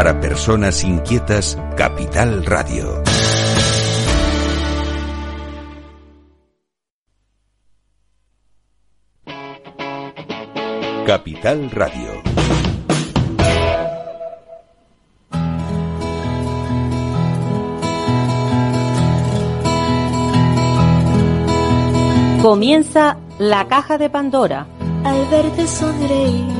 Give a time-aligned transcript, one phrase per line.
[0.00, 3.02] Para personas inquietas, Capital Radio.
[11.04, 12.22] Capital Radio.
[22.40, 24.66] Comienza la caja de Pandora.
[25.04, 26.59] Al verte sonreír.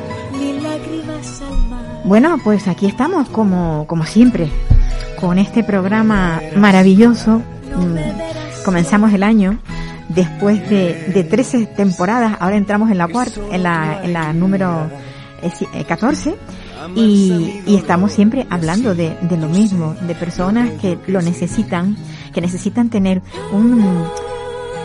[2.03, 4.49] Bueno, pues aquí estamos como, como siempre,
[5.19, 7.41] con este programa maravilloso.
[7.75, 7.95] Mm,
[8.65, 9.57] Comenzamos el año
[10.09, 14.87] después de, de 13 temporadas, ahora entramos en la cuarta, en la, en la número
[15.41, 16.35] eh, si- eh, 14
[16.95, 21.95] y, y estamos siempre hablando de, de lo mismo, de personas que lo necesitan,
[22.33, 24.05] que necesitan tener un,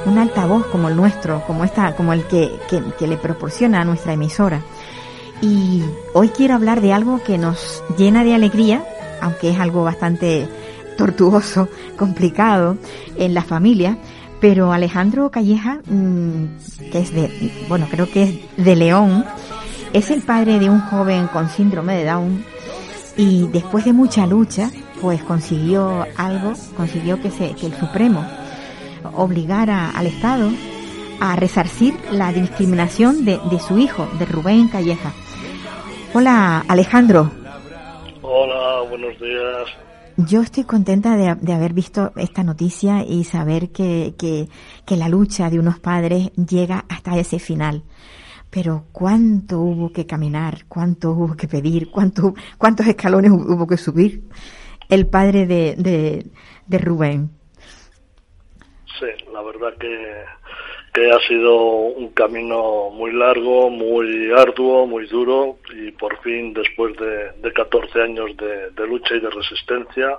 [0.07, 3.85] un altavoz como el nuestro, como esta, como el que, que, que le proporciona a
[3.85, 4.63] nuestra emisora.
[5.43, 5.83] Y
[6.15, 8.85] hoy quiero hablar de algo que nos llena de alegría,
[9.21, 10.49] aunque es algo bastante
[10.97, 12.79] tortuoso, complicado
[13.17, 13.99] en la familia.
[14.41, 19.25] Pero Alejandro Calleja, mm, que es de, bueno, creo que es de León,
[19.93, 22.45] es el padre de un joven con síndrome de Down
[23.17, 28.27] y después de mucha lucha, pues consiguió algo, consiguió que se, que el Supremo
[29.15, 30.51] obligara al Estado
[31.19, 35.15] a resarcir la discriminación de, de su hijo, de Rubén Calleja.
[36.21, 37.31] Hola Alejandro,
[38.23, 39.69] Hola, buenos días.
[40.17, 44.49] yo estoy contenta de, de haber visto esta noticia y saber que, que,
[44.87, 47.83] que la lucha de unos padres llega hasta ese final.
[48.49, 53.77] Pero cuánto hubo que caminar, cuánto hubo que pedir, cuánto, cuántos escalones hu- hubo que
[53.77, 54.23] subir
[54.89, 56.27] el padre de, de,
[56.67, 57.29] de Rubén.
[58.99, 60.25] Sí, la verdad que,
[60.97, 66.97] que ha sido un camino muy largo, muy arduo, muy duro y por fin, después
[66.97, 70.17] de, de 14 años de, de lucha y de resistencia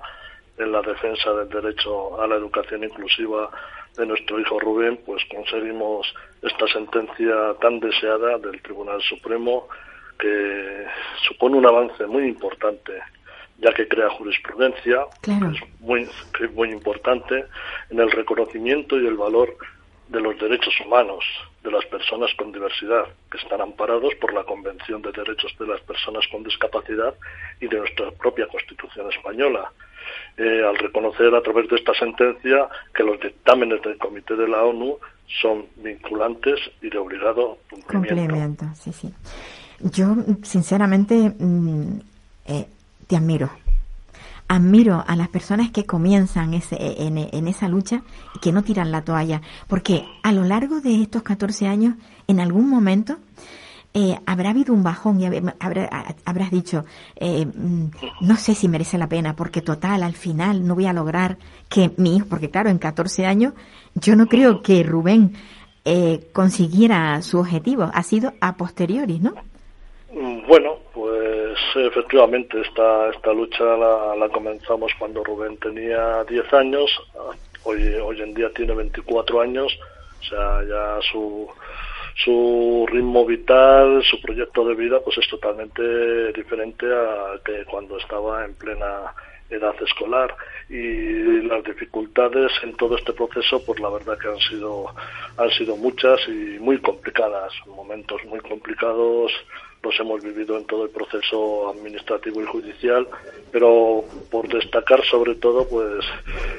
[0.59, 3.49] en la defensa del derecho a la educación inclusiva
[3.97, 9.67] de nuestro hijo Rubén, pues conseguimos esta sentencia tan deseada del Tribunal Supremo
[10.19, 10.85] que
[11.27, 12.93] supone un avance muy importante
[13.59, 15.49] ya que crea jurisprudencia, Claro.
[15.49, 16.07] que es muy,
[16.37, 17.45] que es muy importante,
[17.89, 19.57] en el reconocimiento y el valor
[20.07, 21.23] de los derechos humanos
[21.63, 25.81] de las personas con diversidad, que están amparados por la Convención de Derechos de las
[25.81, 27.13] Personas con Discapacidad
[27.59, 29.71] y de nuestra propia Constitución española.
[30.37, 34.63] Eh, al reconocer a través de esta sentencia que los dictámenes del Comité de la
[34.63, 34.97] ONU
[35.41, 38.15] son vinculantes y de obligado cumplimiento.
[38.15, 39.13] Complemento, sí, sí.
[39.79, 41.99] Yo, sinceramente, mm,
[42.45, 42.65] eh,
[43.07, 43.49] te admiro.
[44.49, 48.01] Admiro a las personas que comienzan ese, en, en esa lucha
[48.35, 49.41] y que no tiran la toalla.
[49.67, 51.95] Porque a lo largo de estos 14 años,
[52.27, 53.17] en algún momento,
[53.93, 56.85] eh, habrá habido un bajón y hab- habrá- habrás dicho,
[57.15, 57.85] eh, mm,
[58.21, 61.37] no sé si merece la pena, porque total, al final no voy a lograr
[61.67, 63.53] que mi hijo, porque claro, en 14 años,
[63.95, 65.33] yo no creo que Rubén
[65.89, 69.33] eh, consiguiera su objetivo, ha sido a posteriori, ¿no?
[70.13, 76.89] Mm, Bueno, pues efectivamente esta, esta lucha la, la comenzamos cuando Rubén tenía 10 años,
[77.63, 79.77] hoy, hoy en día tiene 24 años,
[80.19, 81.47] o sea, ya su,
[82.23, 88.45] su ritmo vital, su proyecto de vida, pues es totalmente diferente a que cuando estaba
[88.45, 89.13] en plena
[89.49, 90.35] edad escolar.
[90.69, 94.87] Y las dificultades en todo este proceso pues la verdad que han sido
[95.37, 99.31] han sido muchas y muy complicadas momentos muy complicados
[99.83, 103.07] los hemos vivido en todo el proceso administrativo y judicial
[103.51, 106.05] pero por destacar sobre todo pues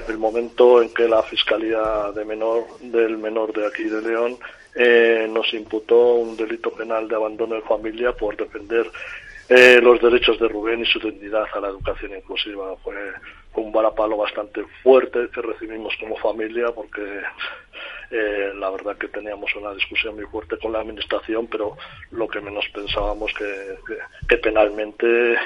[0.08, 4.38] el momento en que la fiscalía de menor del menor de aquí de León
[4.74, 8.90] eh, nos imputó un delito penal de abandono de familia por defender
[9.48, 12.76] eh, los derechos de Rubén y su dignidad a la educación inclusiva.
[12.84, 12.94] Fue,
[13.58, 17.22] un varapalo bastante fuerte que recibimos como familia porque
[18.10, 21.76] eh, la verdad que teníamos una discusión muy fuerte con la administración, pero
[22.10, 25.36] lo que menos pensábamos que, penalmente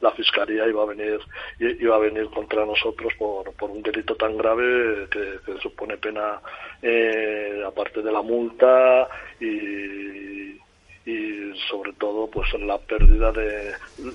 [0.00, 1.18] la fiscalía iba a venir
[1.58, 6.40] iba a venir contra nosotros por, por un delito tan grave que, que supone pena
[6.82, 9.08] eh, aparte de la multa
[9.40, 10.60] y
[11.06, 13.72] y sobre todo pues la pérdida de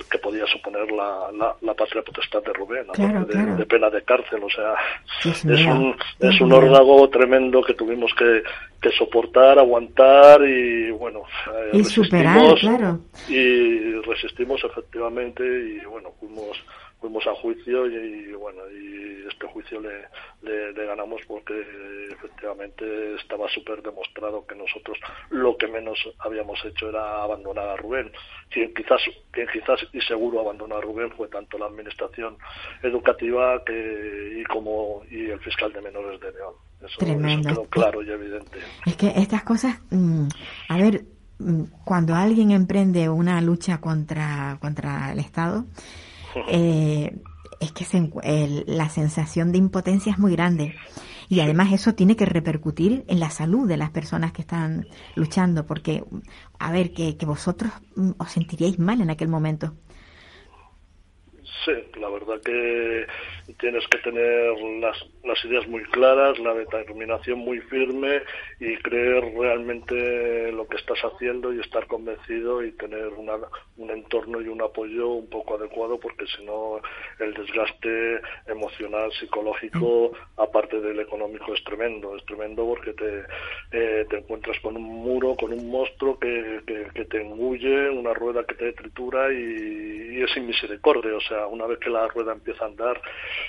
[0.10, 1.30] que podía suponer la,
[1.62, 2.88] la, patria potestad de Rubén,
[3.58, 4.74] de, pena de cárcel, o sea,
[5.24, 8.42] es un, es un órdago tremendo que tuvimos que,
[8.82, 11.22] que soportar, aguantar y bueno,
[11.54, 13.00] eh, y superar, claro.
[13.28, 16.58] Y resistimos efectivamente y bueno, fuimos
[17.00, 21.54] fuimos a juicio y, bueno y este juicio le, le, ganamos porque
[22.12, 24.98] efectivamente estaba súper demostrado que nosotros
[25.30, 28.12] lo que menos habíamos hecho era abandonar a Rubén.
[28.50, 29.01] Quien quizás
[29.31, 32.38] quien quizás y seguro abandonó a Rubén fue tanto la administración
[32.84, 36.54] educativa que y como y el fiscal de menores de León.
[36.81, 37.50] Eso, Tremendo.
[37.50, 38.60] quedó claro y evidente.
[38.86, 40.28] Es que estas cosas mm,
[40.69, 41.04] a ver
[41.40, 45.66] mm, cuando alguien emprende una lucha contra contra el Estado
[46.48, 47.20] eh,
[47.60, 47.86] es que
[48.68, 50.76] la sensación de impotencia es muy grande.
[51.28, 55.68] Y además eso tiene que repercutir en la salud de las personas que están luchando,
[55.68, 56.04] porque,
[56.58, 59.76] a ver, que, que vosotros mm, os sentiríais mal en aquel momento.
[61.66, 63.06] Sí, la verdad que
[63.60, 68.22] tienes que tener las, las ideas muy claras, la determinación muy firme
[68.60, 73.36] y creer realmente lo que estás haciendo y estar convencido y tener una,
[73.78, 76.80] un entorno y un apoyo un poco adecuado porque si no
[77.20, 83.24] el desgaste emocional, psicológico, aparte del económico es tremendo, es tremendo porque te,
[83.72, 88.46] eh, te encuentras con un muro, con un monstruo que, que, te engulle, una rueda
[88.46, 92.34] que te tritura y, y es sin misericordia, o sea, una vez que la rueda
[92.34, 93.01] empieza a andar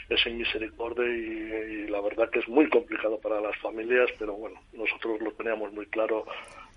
[0.08, 4.60] es sin misericordia y, la verdad que es muy complicado para las familias, pero bueno,
[4.72, 6.26] nosotros lo teníamos muy claro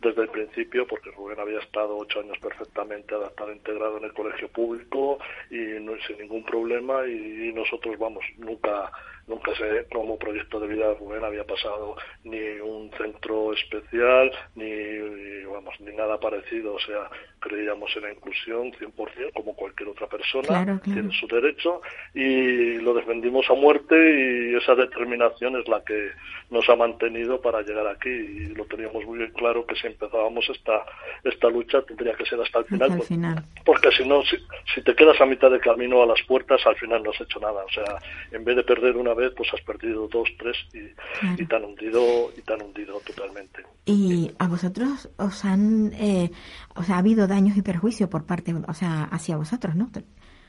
[0.01, 4.49] desde el principio porque Rubén había estado ocho años perfectamente adaptado, integrado en el colegio
[4.49, 5.17] público
[5.49, 8.91] y no sin ningún problema y nosotros vamos nunca
[9.27, 15.43] nunca sé como proyecto de vida de Rubén había pasado ni un centro especial ni
[15.43, 16.73] vamos ni nada parecido.
[16.73, 17.09] O sea
[17.43, 21.81] creíamos en la inclusión 100% como cualquier otra persona tiene su derecho
[22.13, 26.11] y lo defendimos a muerte y esa determinación es la que
[26.49, 30.49] nos ha mantenido para llegar aquí y lo teníamos muy bien claro que si empezábamos
[30.49, 30.85] esta
[31.23, 34.37] esta lucha tendría que ser hasta el final, porque si no si,
[34.73, 37.39] si te quedas a mitad de camino a las puertas al final no has hecho
[37.39, 37.63] nada.
[37.63, 37.97] O sea
[38.31, 42.42] en vez de perder una vez, pues has perdido dos, tres y, han hundido y
[42.42, 43.63] te han hundido totalmente.
[43.86, 46.31] ¿Y a vosotros os han, eh,
[46.75, 49.89] o sea, ha habido daños y perjuicios por parte, o sea, hacia vosotros, ¿no?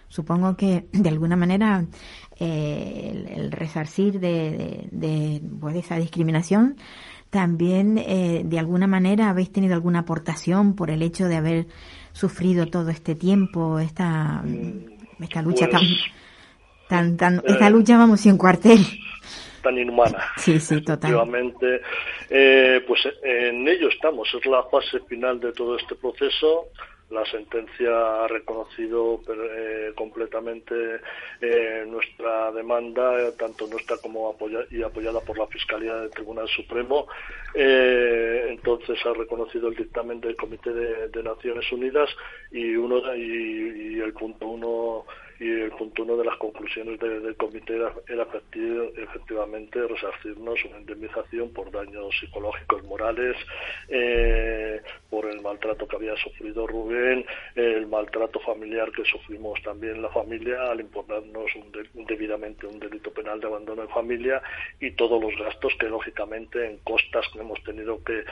[0.09, 1.85] Supongo que de alguna manera
[2.39, 6.77] eh, el, resarcir de, de, pues, esa discriminación
[7.31, 11.67] también eh, de alguna manera habéis tenido alguna aportación por el hecho de haber
[12.13, 16.24] sufrido todo este tiempo esta, mm, esta lucha tan pues Tan,
[16.89, 18.81] tan, esta lucha vamos sin cuartel.
[19.63, 20.19] Tan inhumana.
[20.37, 21.81] Sí, sí, totalmente.
[22.29, 26.67] Eh, pues en ello estamos, es la fase final de todo este proceso.
[27.11, 30.75] La sentencia ha reconocido eh, completamente
[31.41, 37.07] eh, nuestra demanda, tanto nuestra como apoya y apoyada por la Fiscalía del Tribunal Supremo.
[37.55, 42.11] entonces ha reconocido el dictamen del Comité de, Naciones Unidas
[42.51, 45.05] y uno y el punto uno
[45.45, 48.27] y el punto uno de las conclusiones del comité era,
[48.97, 53.37] efectivamente resarcirnos una indemnización por daños psicológicos, morales,
[53.89, 54.81] eh,
[55.11, 57.27] por el maltrato que había sufrido Rubén,
[57.57, 61.51] el maltrato familiar que sufrimos también la familia al imponernos
[61.93, 64.41] debidamente un delito penal de abandono de familia
[64.81, 68.25] y todos los gastos que lógicamente en costas que hemos tenido que,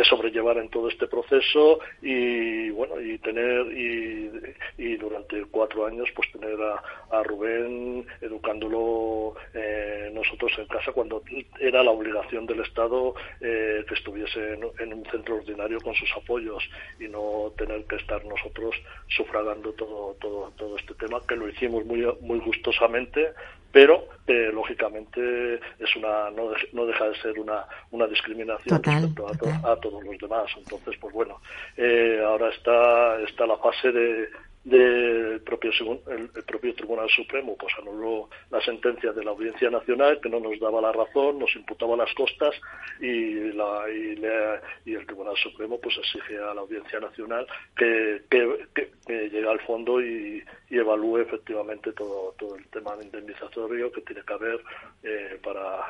[0.00, 4.30] que sobrellevar en todo este proceso y bueno y tener y,
[4.78, 11.22] y durante cuatro años pues tener a, Rubén educándolo eh, nosotros en casa cuando
[11.60, 16.62] era la obligación del Estado eh, que estuviese en, un centro ordinario con sus apoyos
[16.98, 18.74] y no tener que estar nosotros
[19.08, 23.34] sufragando todo todo todo este tema que lo hicimos muy muy gustosamente
[23.72, 29.72] pero eh, lógicamente es una no, no, deja de ser una, una discriminación respecto a,
[29.72, 30.50] a, todos los demás.
[30.56, 31.40] Entonces pues bueno
[32.26, 34.28] ahora está está la fase de
[34.64, 35.70] del propio
[36.08, 40.58] el, propio Tribunal Supremo pues anuló la sentencia de la Audiencia Nacional que no nos
[40.60, 42.54] daba la razón, nos imputaba las costas
[43.00, 49.48] y, la, y, el Tribunal Supremo pues exige a la Audiencia Nacional que, que, llegue
[49.48, 54.60] al fondo y, evalúe efectivamente todo, todo el tema de indemnizatorio que tiene que haber
[55.02, 55.84] eh, para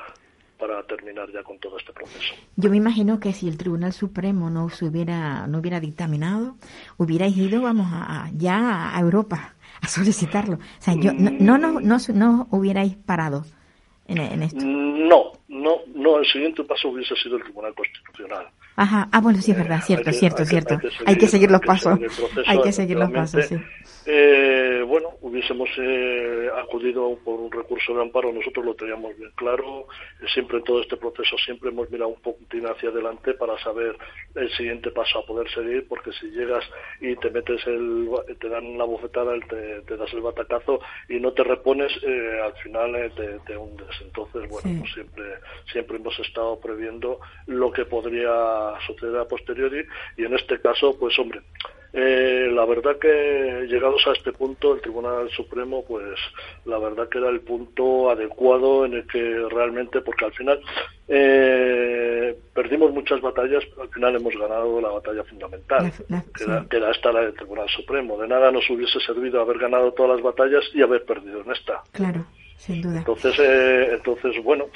[0.60, 2.34] para terminar ya con todo este proceso.
[2.56, 6.56] Yo me imagino que si el Tribunal Supremo no se hubiera no hubiera dictaminado,
[6.98, 10.56] hubierais ido vamos a, ya a Europa a solicitarlo.
[10.56, 13.44] O sea, yo no no no, no, hubierais parado
[14.06, 14.60] en, esto.
[14.64, 16.18] No, no, no.
[16.18, 18.48] El siguiente paso hubiese sido el Tribunal Constitucional.
[18.80, 20.78] Ajá, ah, bueno, sí, es verdad, cierto, cierto, cierto.
[21.04, 21.98] Hay que seguir los pasos.
[22.46, 23.56] Hay que seguir los pasos, sí.
[24.06, 29.86] Eh, bueno, hubiésemos eh, acudido por un recurso de amparo, nosotros lo teníamos bien claro.
[30.32, 33.96] Siempre en todo este proceso siempre hemos mirado un poquitín hacia adelante para saber
[34.34, 36.64] el siguiente paso a poder seguir, porque si llegas
[37.00, 38.08] y te metes el,
[38.40, 42.54] te dan la bofetada, te, te das el batacazo y no te repones, eh, al
[42.54, 43.88] final te, te, hundes.
[44.00, 45.24] Entonces, bueno, pues siempre,
[45.70, 49.84] siempre hemos estado previendo lo que podría suceder a posteriori
[50.16, 51.40] y en este caso, pues hombre,
[51.92, 56.18] eh, la verdad que llegados a este punto, el Tribunal Supremo, pues
[56.64, 60.60] la verdad que era el punto adecuado en el que realmente, porque al final
[61.08, 65.92] eh, perdimos muchas batallas, pero al final hemos ganado la batalla fundamental,
[66.68, 68.16] que, era, esta la del Tribunal Supremo.
[68.18, 71.82] De nada nos hubiese servido haber ganado todas las batallas y haber perdido en esta.
[71.90, 72.24] Claro,
[72.60, 72.98] sin duda.
[72.98, 74.66] Entonces, eh, entonces bueno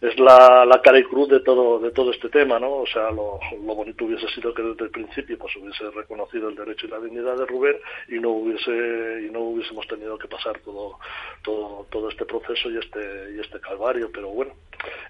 [0.00, 2.78] es la, la cara y cruz de todo de todo este tema, ¿no?
[2.78, 6.56] O sea, lo, lo, bonito hubiese sido que desde el principio pues hubiese reconocido el
[6.56, 7.76] derecho y la dignidad de Rubén
[8.08, 10.98] y no hubiese y no hubiésemos tenido que pasar todo
[11.44, 14.54] todo todo este proceso y este y este calvario, pero bueno,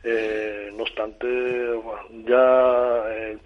[0.05, 1.27] eh, no obstante,
[2.27, 3.39] ya, eh,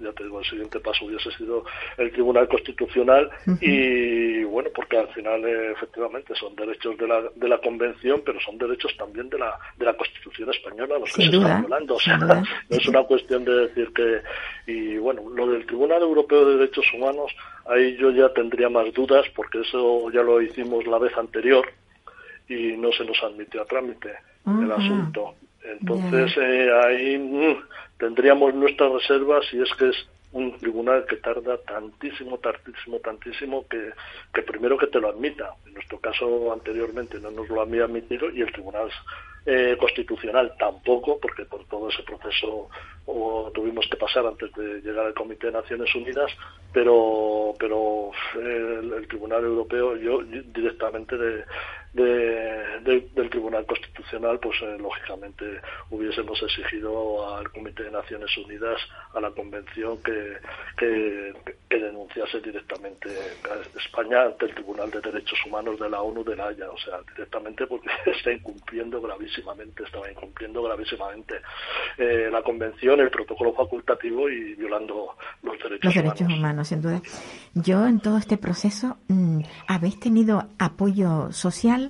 [0.00, 1.64] ya te digo, el siguiente paso hubiese sido
[1.96, 7.48] el Tribunal Constitucional y bueno, porque al final eh, efectivamente son derechos de la, de
[7.48, 11.36] la Convención, pero son derechos también de la, de la Constitución española los que se
[11.36, 11.94] están violando.
[11.94, 14.20] O sea, no es una cuestión de decir que.
[14.66, 17.32] Y bueno, lo del Tribunal Europeo de Derechos Humanos,
[17.66, 21.66] ahí yo ya tendría más dudas, porque eso ya lo hicimos la vez anterior
[22.48, 24.10] y no se nos admitió a trámite
[24.46, 25.34] el asunto.
[25.64, 27.56] Entonces, eh, ahí mm,
[27.98, 33.92] tendríamos nuestras reservas y es que es un tribunal que tarda tantísimo, tantísimo, tantísimo que,
[34.32, 35.54] que primero que te lo admita.
[35.66, 38.90] En nuestro caso anteriormente no nos lo había admitido y el tribunal
[39.44, 42.68] eh, constitucional tampoco, porque por todo ese proceso
[43.52, 46.30] tuvimos que pasar antes de llegar al Comité de Naciones Unidas,
[46.72, 51.44] pero, pero el, Tribunal Europeo, yo directamente de,
[51.92, 58.80] del Tribunal Constitucional, pues eh, lógicamente hubiésemos exigido al Comité de Naciones Unidas,
[59.14, 60.38] a la Convención, que,
[60.78, 61.34] que,
[61.68, 63.08] denunciase directamente
[63.50, 66.78] a España ante el Tribunal de Derechos Humanos de la ONU de la Haya, o
[66.78, 71.40] sea, directamente porque está incumpliendo gravísimamente, estaba incumpliendo gravísimamente
[71.98, 76.68] eh, la Convención, el protocolo facultativo y violando los derechos los derechos humanos.
[76.68, 77.02] sin duda.
[77.54, 81.81] Yo en todo este proceso, mm, ¿habéis tenido apoyo social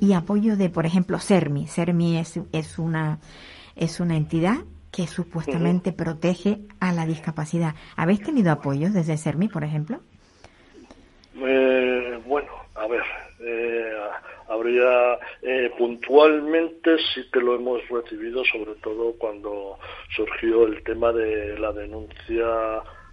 [0.00, 1.66] y apoyo de, por ejemplo, CERMI?
[1.66, 3.18] CERMI es, es, una,
[3.76, 4.56] es una entidad
[4.90, 7.74] que supuestamente protege a la discapacidad.
[7.96, 10.00] ¿Habéis tenido apoyo desde CERMI, por ejemplo?
[11.36, 13.02] Eh, bueno, a ver,
[13.40, 13.92] eh,
[14.48, 19.78] habría eh, puntualmente sí que lo hemos recibido, sobre todo cuando
[20.14, 22.46] surgió el tema de la denuncia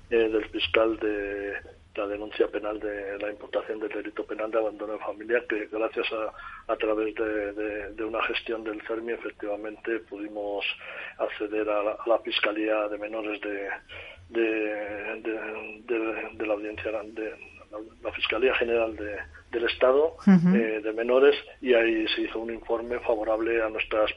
[0.09, 1.53] del fiscal de
[1.95, 6.07] la denuncia penal de la imputación del delito penal de abandono de familia, que gracias
[6.13, 6.31] a,
[6.71, 10.65] a través de, una gestión del CERMI efectivamente pudimos
[11.17, 13.69] acceder a la, Fiscalía de Menores de,
[14.29, 15.21] de,
[16.45, 17.36] la Audiencia de
[18.03, 18.95] la Fiscalía General
[19.51, 24.12] del Estado eh, de Menores y ahí se hizo un informe favorable a nuestras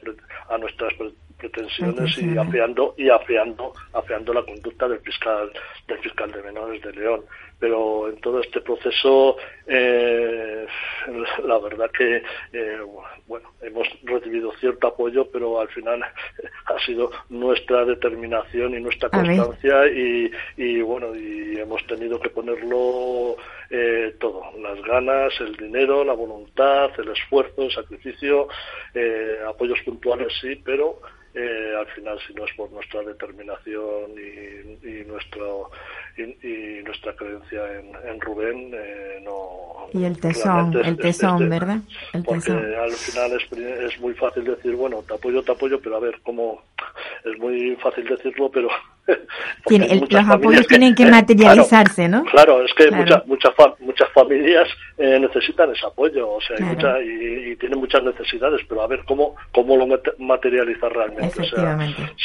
[0.49, 0.93] a nuestras
[1.38, 5.52] pretensiones y afeando y afeando afeando la conducta del fiscal
[5.87, 7.25] del fiscal de menores de León
[7.64, 10.66] pero en todo este proceso eh,
[11.47, 12.78] la verdad que eh,
[13.26, 16.04] bueno hemos recibido cierto apoyo pero al final
[16.66, 23.37] ha sido nuestra determinación y nuestra constancia y, y, bueno y hemos tenido que ponerlo
[23.71, 28.47] eh, todo las ganas el dinero la voluntad el esfuerzo el sacrificio
[29.49, 31.00] apoyos puntuales sí pero
[31.35, 35.71] eh, al final si no es por nuestra determinación y, nuestro
[36.17, 41.79] y, nuestra creencia en, Rubén eh, no y el tesón el tesón verdad
[42.25, 46.00] porque al final es, es, muy fácil decir bueno te apoyo te apoyo pero a
[46.00, 46.62] ver cómo
[47.25, 48.69] es muy fácil decirlo pero
[50.11, 52.25] los apoyos tienen que materializarse, ¿no?
[52.25, 54.68] Claro, es que muchas muchas muchas familias
[54.99, 56.56] eh, necesitan ese apoyo, o sea,
[57.02, 59.87] y, tienen muchas necesidades, pero a ver cómo cómo lo
[60.18, 61.42] materializar realmente.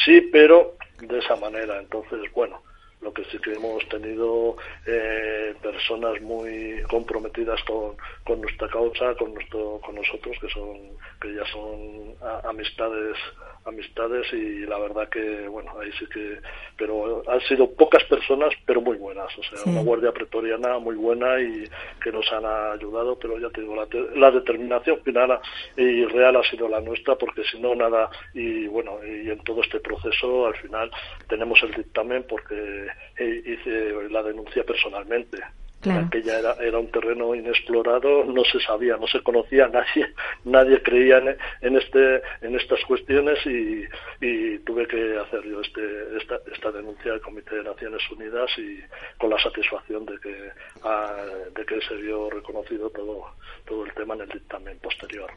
[0.04, 1.78] sí, pero de esa manera.
[1.78, 2.62] Entonces, bueno,
[3.00, 4.56] lo que sí que hemos tenido
[4.86, 10.76] eh, personas muy comprometidas con, con, nuestra causa, con nuestro, con nosotros, que son,
[11.20, 13.16] que ya son amistades
[13.64, 16.38] amistades y la verdad que, bueno, ahí sí que,
[16.76, 21.40] pero han sido pocas personas, pero muy buenas, o sea, una guardia pretoriana muy buena
[21.40, 21.64] y
[22.02, 23.86] que nos han ayudado, pero ya te digo, la,
[24.16, 25.40] la determinación final
[25.76, 29.62] y real ha sido la nuestra, porque si no, nada, y bueno, y en todo
[29.62, 30.90] este proceso, al final,
[31.28, 32.86] tenemos el dictamen porque
[33.18, 35.38] hice la denuncia personalmente.
[35.80, 36.06] Claro.
[36.06, 40.12] Aquella era, era un terreno inexplorado, no se sabía, no se conocía, nadie,
[40.44, 43.88] nadie creía en, en este, en estas cuestiones y,
[44.64, 48.78] tuve que hacer yo este, esta, esta denuncia al Comité de Naciones Unidas y
[49.18, 50.50] con la satisfacción de que,
[50.84, 53.34] ah, de que se vio reconocido todo,
[53.66, 55.30] todo el tema en el dictamen posterior.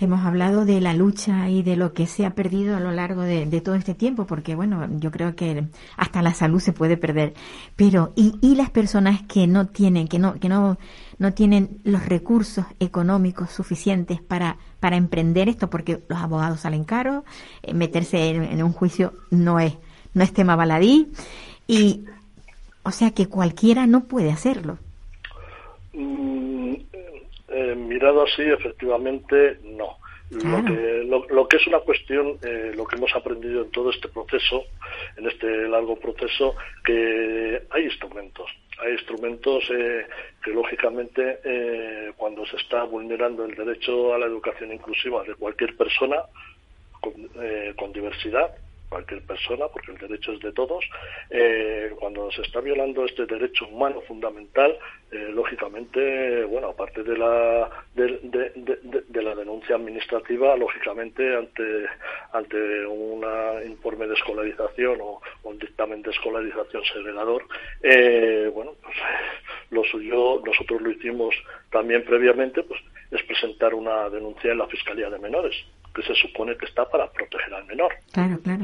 [0.00, 3.22] Hemos hablado de la lucha y de lo que se ha perdido a lo largo
[3.22, 5.64] de, todo este tiempo, porque bueno, yo creo que
[5.96, 7.34] hasta la salud se puede perder.
[7.74, 10.78] Pero, ¿y, y las personas que no tienen, que no, que no,
[11.18, 15.68] no tienen los recursos económicos suficientes para, para emprender esto?
[15.68, 17.24] Porque los abogados salen caros,
[17.64, 19.74] eh, meterse en, un juicio no es,
[20.14, 21.08] no es tema baladí,
[21.66, 22.04] y,
[22.84, 24.78] o sea que cualquiera no puede hacerlo.
[25.92, 26.37] Mm,
[27.58, 29.98] eh, mirado así, efectivamente, no.
[30.30, 34.08] Lo, que, lo, que es una cuestión, eh, lo que hemos aprendido en todo este
[34.08, 34.64] proceso,
[35.16, 38.50] en este largo proceso, que hay instrumentos.
[38.78, 40.06] Hay instrumentos eh,
[40.44, 46.16] que, lógicamente, cuando se está vulnerando el derecho a la educación inclusiva de cualquier persona
[47.00, 47.14] con,
[47.76, 48.54] con diversidad,
[48.88, 50.84] cualquier persona, porque el derecho es de todos,
[51.30, 54.78] eh, cuando se está violando este derecho humano fundamental,
[55.10, 61.86] eh, lógicamente, bueno, aparte de la de, la denuncia administrativa, lógicamente ante
[62.32, 63.24] ante un
[63.66, 67.44] informe de escolarización o, un dictamen de escolarización segregador,
[67.82, 68.96] eh, bueno, pues
[69.70, 71.34] lo suyo nosotros lo hicimos
[71.70, 72.80] también previamente, pues
[73.10, 75.54] es presentar una denuncia en la Fiscalía de Menores
[75.94, 77.92] que se supone que está para proteger al menor.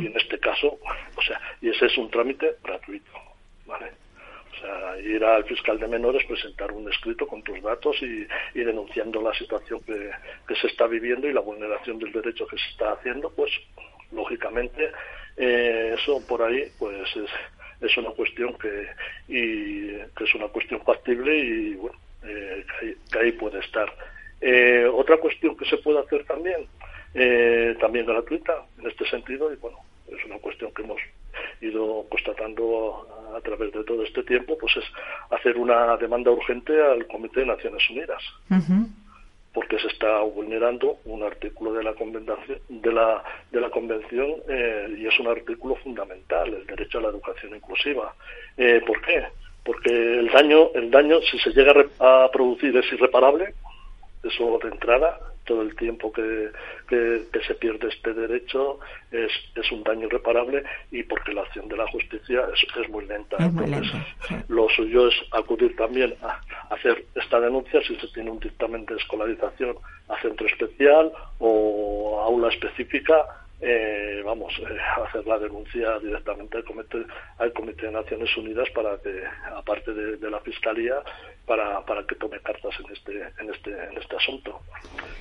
[0.01, 0.79] Y en este caso,
[1.17, 3.11] o sea, y ese es un trámite gratuito,
[3.67, 3.91] ¿vale?
[4.53, 9.21] O sea, ir al fiscal de menores, presentar un escrito con tus datos y, denunciando
[9.21, 13.31] la situación que, se está viviendo y la vulneración del derecho que se está haciendo,
[13.31, 13.51] pues
[14.13, 14.93] lógicamente
[15.37, 17.31] eh, eso por ahí pues es,
[17.81, 18.87] es una cuestión que,
[19.27, 22.65] y, que es una cuestión factible y bueno, eh,
[23.11, 23.93] que, ahí, puede estar.
[24.47, 26.67] Eh, otra cuestión que se puede hacer también,
[27.15, 31.01] eh, también gratuita en este sentido y bueno, es una cuestión que hemos
[31.63, 34.85] ido constatando a, través de todo este tiempo, pues es
[35.31, 38.23] hacer una demanda urgente al Comité de Naciones Unidas.
[39.55, 44.97] porque se está vulnerando un artículo de la convención de la de la convención eh,
[44.99, 48.13] y es un artículo fundamental el derecho a la educación inclusiva
[48.57, 49.23] eh, ¿por qué?
[49.65, 53.55] porque el daño el daño si se llega a producir es irreparable
[54.25, 56.51] eso de entrada todo el tiempo que,
[56.89, 58.79] que, se pierde este derecho
[59.11, 63.07] es, es, un daño irreparable y porque la acción de la justicia es, es muy
[63.07, 63.37] lenta.
[63.39, 63.93] Entonces,
[64.49, 66.41] lo suyo es acudir también a,
[66.75, 69.77] hacer esta denuncia si se tiene un dictamen de escolarización
[70.09, 77.05] a centro especial o aula específica eh, vamos, eh, hacer la denuncia directamente al Comité,
[77.39, 79.23] al Comité de Naciones Unidas para que,
[79.55, 80.97] aparte de, la Fiscalía,
[81.47, 84.61] para, para que tome cartas en este, en este, en este asunto.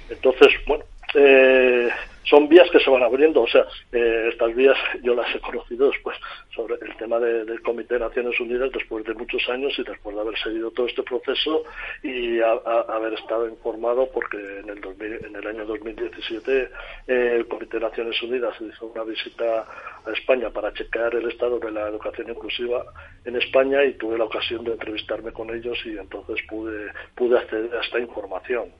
[0.09, 0.83] Entonces, bueno,
[1.15, 1.89] eh,
[2.26, 5.89] son vías que se van abriendo, o sea, eh, estas vías yo las he conocido
[5.89, 6.17] después
[6.56, 10.21] sobre el tema del Comité de Naciones Unidas después de muchos años y después de
[10.21, 11.63] haber seguido todo este proceso
[12.02, 14.80] y haber estado informado porque en el,
[15.26, 16.69] en el año 2017
[17.08, 19.65] eh, el Comité de Naciones Unidas hizo una visita
[20.06, 22.86] a España para checar el estado de la educación inclusiva
[23.26, 27.76] en España y tuve la ocasión de entrevistarme con ellos y entonces pude, pude acceder
[27.76, 28.71] a esta información.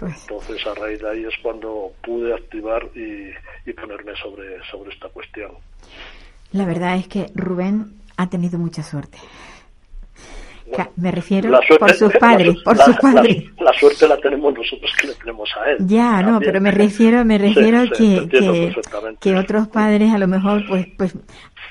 [0.00, 0.14] Pues.
[0.22, 5.52] Entonces, a raíz de ahí es cuando pude activar y, ponerme sobre, sobre esta cuestión.
[6.52, 9.18] La verdad es que Rubén ha tenido mucha suerte.
[10.96, 13.44] me refiero por sus padres, por sus padres.
[13.60, 15.76] La, suerte la tenemos nosotros que le tenemos a él.
[15.80, 18.74] Ya, no, pero me refiero, me refiero que, que,
[19.20, 21.14] que, otros padres a lo mejor pues, pues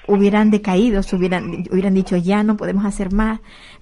[0.05, 3.39] hubieran decaído, hubieran, hubieran dicho ya no podemos hacer más,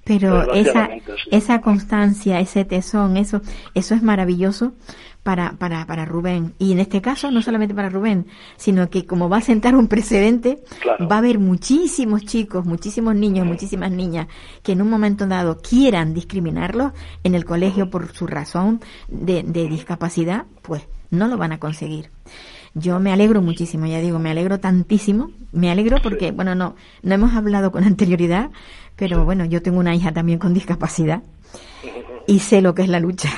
[0.07, 0.89] pero esa,
[1.31, 3.41] esa constancia, ese tesón, eso,
[3.73, 4.73] eso es maravilloso
[5.23, 6.53] para, para, para Rubén.
[6.57, 9.89] Y en este caso, no solamente para Rubén, sino que como va a sentar un
[9.89, 10.63] precedente,
[10.99, 14.27] va a haber muchísimos chicos, muchísimos niños, muchísimas niñas
[14.63, 16.93] que en un momento dado quieran discriminarlos
[17.25, 22.09] en el colegio por su razón de, de discapacidad, pues no lo van a conseguir.
[22.79, 27.15] Yo me alegro muchísimo, ya digo, me alegro tantísimo, me alegro porque, bueno, no, no
[27.15, 28.49] hemos hablado con anterioridad,
[28.95, 31.21] pero bueno, yo tengo una hija también con discapacidad
[32.25, 33.29] y sé lo que es la lucha.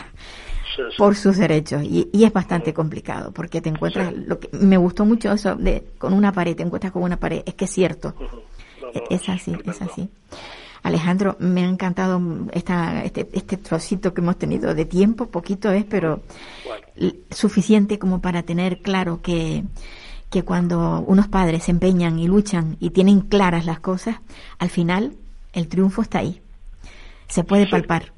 [0.97, 1.84] por sus derechos.
[1.84, 5.84] Y, y, es bastante complicado porque te encuentras lo que me gustó mucho eso de
[5.97, 7.43] con una pared te encuentras con una pared.
[7.45, 8.15] Es que es cierto.
[9.10, 10.10] Es así es así
[10.84, 15.86] Alejandro me ha encantado esta, este, este trocito que hemos tenido de tiempo poquito es
[15.86, 16.22] pero
[17.32, 19.63] suficiente como para tener claro que
[20.32, 24.18] que cuando unos padres se empeñan y luchan y tienen claras las cosas
[24.60, 25.13] al final
[25.54, 26.42] el triunfo está ahí.
[27.28, 28.12] Se puede palpar.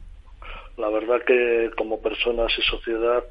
[0.77, 3.23] La verdad que como personas y sociedad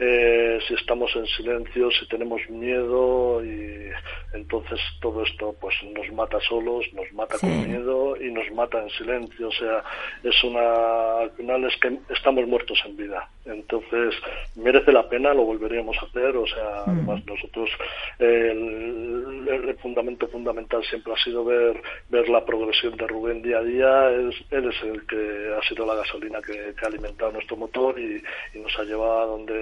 [0.00, 3.90] eh, si estamos en silencio, si tenemos miedo y
[4.32, 8.90] entonces todo esto pues nos mata solos, nos mata con miedo y nos mata en
[8.90, 9.82] silencio, o sea,
[10.22, 13.28] es una al final es que estamos muertos en vida.
[13.44, 14.14] Entonces,
[14.56, 16.90] merece la pena, lo volveríamos a hacer, o sea, mm.
[16.90, 17.70] además nosotros
[18.18, 23.62] el, el, fundamento fundamental siempre ha sido ver ver la progresión de Rubén día a
[23.62, 27.98] día, es, él es el que ha sido la gasolina que, ha alimentado nuestro motor
[27.98, 28.22] y,
[28.54, 29.57] y nos ha llevado a donde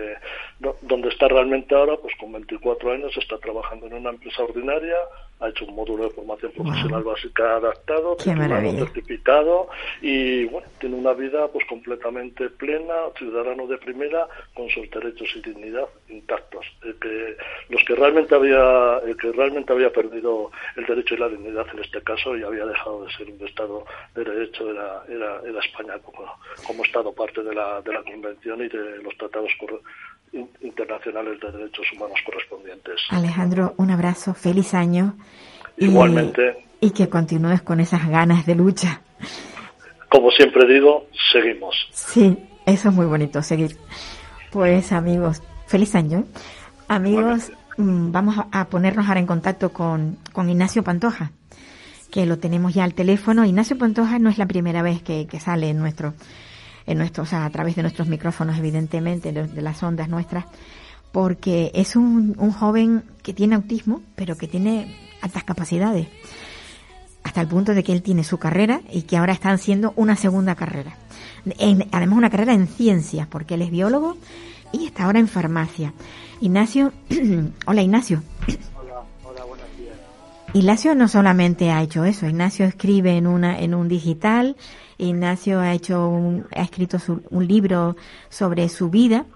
[0.80, 4.96] donde está realmente ahora, pues con 24 años está trabajando en una empresa ordinaria,
[5.40, 9.68] ha hecho un módulo de formación profesional básica adaptado, certificado
[10.01, 15.42] y bueno, tiene una vida pues completamente plena, ciudadano de primera, con sus derechos y
[15.42, 16.66] dignidad intactos.
[16.83, 17.37] El que,
[17.68, 21.81] los que realmente había, el que realmente había perdido el derecho y la dignidad en
[21.81, 25.99] este caso y había dejado de ser un Estado de derecho era, era, era España
[25.99, 26.25] como,
[26.66, 29.53] como Estado parte de la, de la Convención y de los tratados
[30.60, 33.00] internacionales de derechos humanos correspondientes.
[33.10, 35.14] Alejandro, un abrazo, feliz año.
[35.76, 36.64] Igualmente.
[36.80, 39.00] Y, que continúes con esas ganas de lucha.
[40.08, 41.88] Como siempre digo, seguimos.
[41.90, 43.76] Sí, eso es muy bonito, seguir.
[44.50, 46.24] Pues amigos, feliz año.
[46.88, 51.32] Amigos, vamos a ponernos ahora en contacto con, con Ignacio Pantoja,
[52.10, 53.44] que lo tenemos ya al teléfono.
[53.44, 56.14] Ignacio Pantoja no es la primera vez que, que sale en nuestro
[56.87, 60.44] en nuestro, o sea, a través de nuestros micrófonos, evidentemente, de, las ondas nuestras,
[61.12, 66.09] porque es un, un, joven que tiene autismo, pero que tiene altas capacidades,
[67.22, 70.14] hasta el punto de que él tiene su carrera y que ahora está haciendo una
[70.14, 70.96] segunda carrera.
[71.90, 74.16] además, una carrera en ciencias, porque él es biólogo
[74.72, 75.92] y está ahora en farmacia.
[76.40, 76.92] Ignacio,
[77.66, 78.22] hola Ignacio.
[80.56, 84.56] Ignacio no solamente ha hecho eso, Ignacio escribe en una en un digital,
[84.96, 86.96] Ignacio ha hecho un, ha escrito
[87.28, 87.94] un libro
[88.30, 89.26] sobre su vida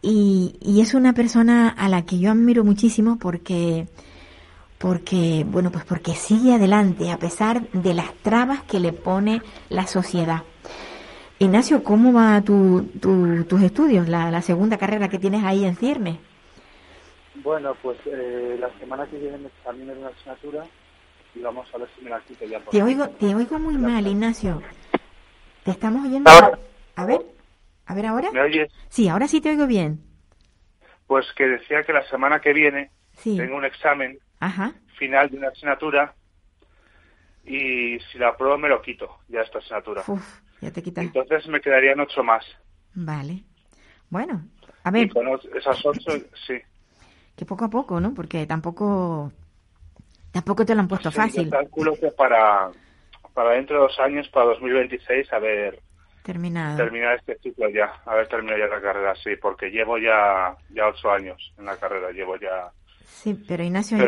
[0.00, 3.88] y, es una persona a la que yo admiro muchísimo porque
[4.78, 9.86] porque bueno pues porque sigue adelante a pesar de las trabas que le pone la
[9.86, 10.44] sociedad.
[11.40, 16.27] Ignacio, ¿cómo va tu, tus estudios, la, la, segunda carrera que tienes ahí en Cierne?
[17.48, 20.66] Bueno, pues eh, la semana que viene me examino de una asignatura
[21.34, 22.60] y vamos a ver si me la quito ya.
[22.60, 24.62] Te oigo, te oigo muy mal, Ignacio.
[25.64, 26.28] Te estamos oyendo.
[26.28, 27.22] A ver,
[27.86, 28.30] a ver ahora.
[28.32, 28.70] ¿Me oyes?
[28.90, 30.04] Sí, ahora sí te oigo bien.
[31.06, 32.90] Pues que decía que la semana que viene
[33.24, 34.18] tengo un examen
[34.98, 36.14] final de una asignatura
[37.46, 40.04] y si la apruebo me lo quito ya esta asignatura.
[40.06, 41.02] Uf, ya te quitas.
[41.02, 42.44] Entonces me quedarían ocho más.
[42.92, 43.42] Vale.
[44.10, 44.44] Bueno,
[44.84, 45.06] a ver.
[45.06, 46.12] Y con esas ocho,
[46.46, 46.60] sí.
[47.38, 48.14] Que poco a poco, ¿no?
[48.14, 49.30] Porque tampoco
[50.32, 51.44] tampoco te lo han puesto fácil.
[51.44, 52.68] Yo calculo que para
[53.32, 55.80] para dentro de dos años, para 2026, haber
[56.24, 56.76] terminado.
[56.76, 61.12] terminar este ciclo ya, haber terminado ya la carrera, sí, porque llevo ya ya ocho
[61.12, 62.72] años en la carrera, llevo ya.
[63.04, 63.98] Sí, pero Ignacio,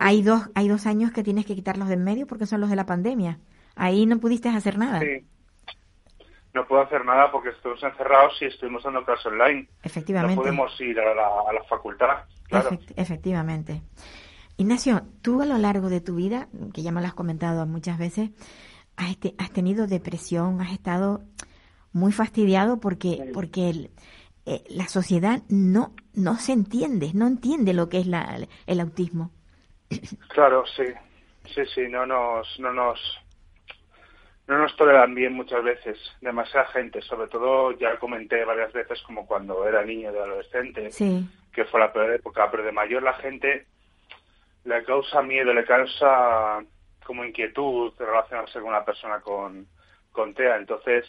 [0.00, 2.70] hay, dos hay dos años que tienes que quitarlos de en medio porque son los
[2.70, 3.38] de la pandemia.
[3.76, 4.98] Ahí no pudiste hacer nada.
[4.98, 5.24] Sí.
[6.52, 9.68] No puedo hacer nada porque estuvimos encerrados y estuvimos dando clases online.
[9.82, 10.36] Efectivamente.
[10.36, 12.24] No podemos ir a la, a la facultad.
[12.48, 12.70] Claro.
[12.96, 13.82] efectivamente.
[14.56, 17.98] Ignacio, tú a lo largo de tu vida, que ya me lo has comentado muchas
[17.98, 18.30] veces,
[18.96, 21.22] has, este, has tenido depresión, has estado
[21.92, 23.90] muy fastidiado porque, porque
[24.46, 29.30] eh, la sociedad no, no se entiende, no entiende lo que es la, el autismo.
[30.28, 30.84] Claro, sí,
[31.54, 32.98] sí, sí, no nos, no nos,
[34.50, 39.24] no nos toleran bien muchas veces, demasiada gente, sobre todo ya comenté varias veces como
[39.24, 40.90] cuando era niño de adolescente,
[41.52, 43.66] que fue la peor época, pero de mayor la gente
[44.64, 46.64] le causa miedo, le causa
[47.06, 49.68] como inquietud de relacionarse con una persona con,
[50.10, 50.56] con TEA.
[50.56, 51.06] Entonces,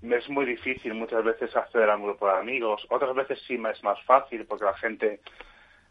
[0.00, 2.86] me es muy difícil muchas veces acceder a un grupo de amigos.
[2.88, 5.20] Otras veces sí me es más fácil porque la gente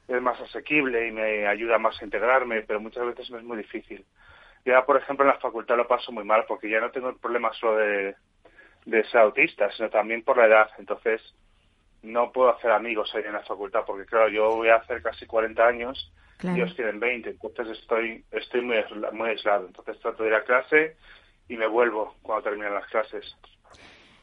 [0.07, 3.57] es más asequible y me ayuda más a integrarme, pero muchas veces me es muy
[3.57, 4.03] difícil.
[4.65, 7.17] Ya, por ejemplo, en la facultad lo paso muy mal porque ya no tengo el
[7.17, 8.15] problema solo de,
[8.85, 10.69] de ser autista, sino también por la edad.
[10.77, 11.21] Entonces,
[12.03, 15.25] no puedo hacer amigos ahí en la facultad porque, claro, yo voy a hacer casi
[15.25, 16.11] 40 años
[16.49, 18.77] ellos tienen 20, entonces estoy, estoy muy,
[19.13, 19.67] muy aislado.
[19.67, 20.95] Entonces trato de ir a clase
[21.47, 23.35] y me vuelvo cuando terminan las clases.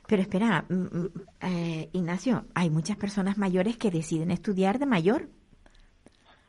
[0.07, 1.11] Pero espera, mm, mm,
[1.43, 5.29] eh, Ignacio, hay muchas personas mayores que deciden estudiar de mayor.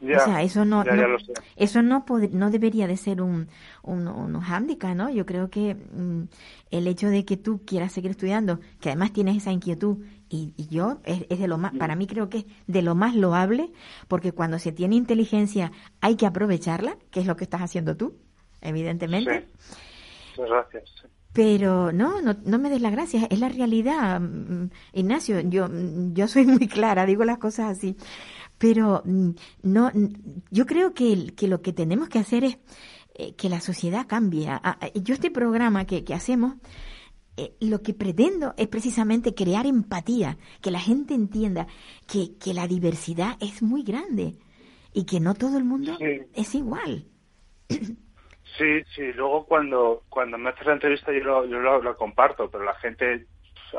[0.02, 1.34] Ya, o sea, eso no, ya, ya no- lo sé.
[1.58, 2.06] eso no,
[2.50, 3.48] debería de ser un,
[3.84, 5.10] un, un hándicap, ¿no?
[5.10, 6.24] Yo creo que mm,
[6.72, 9.98] el hecho de que tú quieras seguir estudiando, que además tienes esa inquietud,
[10.30, 12.96] y, y yo es, es de lo más, para mí creo que es de lo
[12.96, 13.72] más loable,
[14.08, 18.16] porque cuando se tiene inteligencia hay que aprovecharla, que es lo que estás haciendo tú,
[18.62, 19.48] evidentemente.
[19.58, 19.78] Sí.
[20.38, 20.90] Muchas gracias.
[21.34, 25.40] Pero no, no, no me des las gracias, es la realidad, mm, Ignacio.
[25.42, 27.96] Yo, mm, yo soy muy clara, digo las cosas así.
[28.60, 29.30] Pero mm,
[29.63, 29.91] no,
[30.52, 32.60] yo creo que, que lo que tenemos que hacer es
[33.15, 34.48] eh, que la sociedad cambie.
[34.93, 36.56] Yo este programa que, que hacemos,
[37.38, 41.65] eh, lo que pretendo es precisamente crear empatía, que la gente entienda
[42.06, 44.36] que, que la diversidad es muy grande
[44.93, 46.22] y que no todo el mundo Sí.
[46.36, 47.06] es igual.
[48.58, 52.50] Sí, sí, luego cuando, cuando me haces la entrevista yo, lo, yo lo, lo comparto,
[52.50, 53.28] pero la gente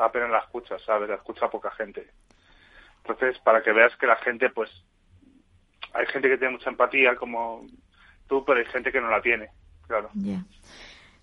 [0.01, 1.09] apenas la escucha, ¿sabes?
[1.09, 2.07] La escucha poca gente.
[3.03, 4.69] Entonces, para que veas que la gente, pues,
[5.93, 7.65] hay gente que tiene mucha empatía como
[8.27, 9.49] tú, pero hay gente que no la tiene,
[9.87, 10.09] claro.
[10.13, 10.45] Ya.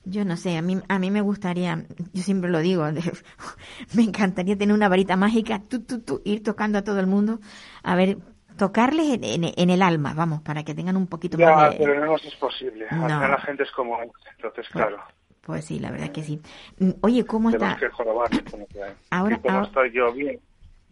[0.05, 2.85] Yo no sé, a mí, a mí me gustaría, yo siempre lo digo,
[3.95, 7.41] me encantaría tener una varita mágica, tú, tú, tú, ir tocando a todo el mundo,
[7.83, 8.17] a ver,
[8.57, 11.85] tocarles en, en- en el alma, vamos, para que tengan un poquito Ya, más de...
[11.85, 12.87] pero no es posible.
[12.88, 14.11] Al final la gente es como es.
[14.37, 14.99] Entonces, claro,
[15.43, 16.41] Pues sí, la verdad que sí.
[16.79, 17.87] Mm, Oye, ¿cómo tenemos está?
[17.87, 18.29] que jorobar.
[18.51, 18.95] como que hay.
[19.11, 20.41] Ahora- ahora- estoy yo bien.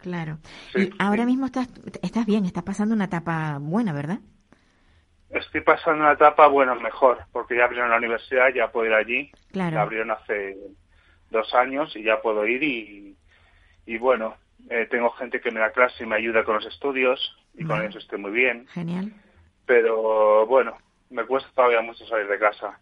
[0.06, 0.38] Claro.
[0.72, 1.68] Sí, y ahora mismo estás,
[2.00, 4.20] estás bien, estás pasando una etapa buena, ¿verdad?
[5.30, 9.32] Estoy pasando una etapa, bueno, mejor, porque ya abrieron la universidad, ya puedo ir allí.
[9.50, 9.74] Claro.
[9.74, 10.56] La abrieron hace
[11.32, 13.16] dos años y ya puedo ir y,
[13.84, 14.36] y bueno,
[14.70, 17.18] eh, tengo gente que me da clase y me ayuda con los estudios
[17.54, 17.88] y con Vale.
[17.88, 18.68] eso estoy muy bien.
[18.68, 19.12] Genial.
[19.66, 20.78] Pero bueno,
[21.10, 22.78] me cuesta todavía mucho salir de casa.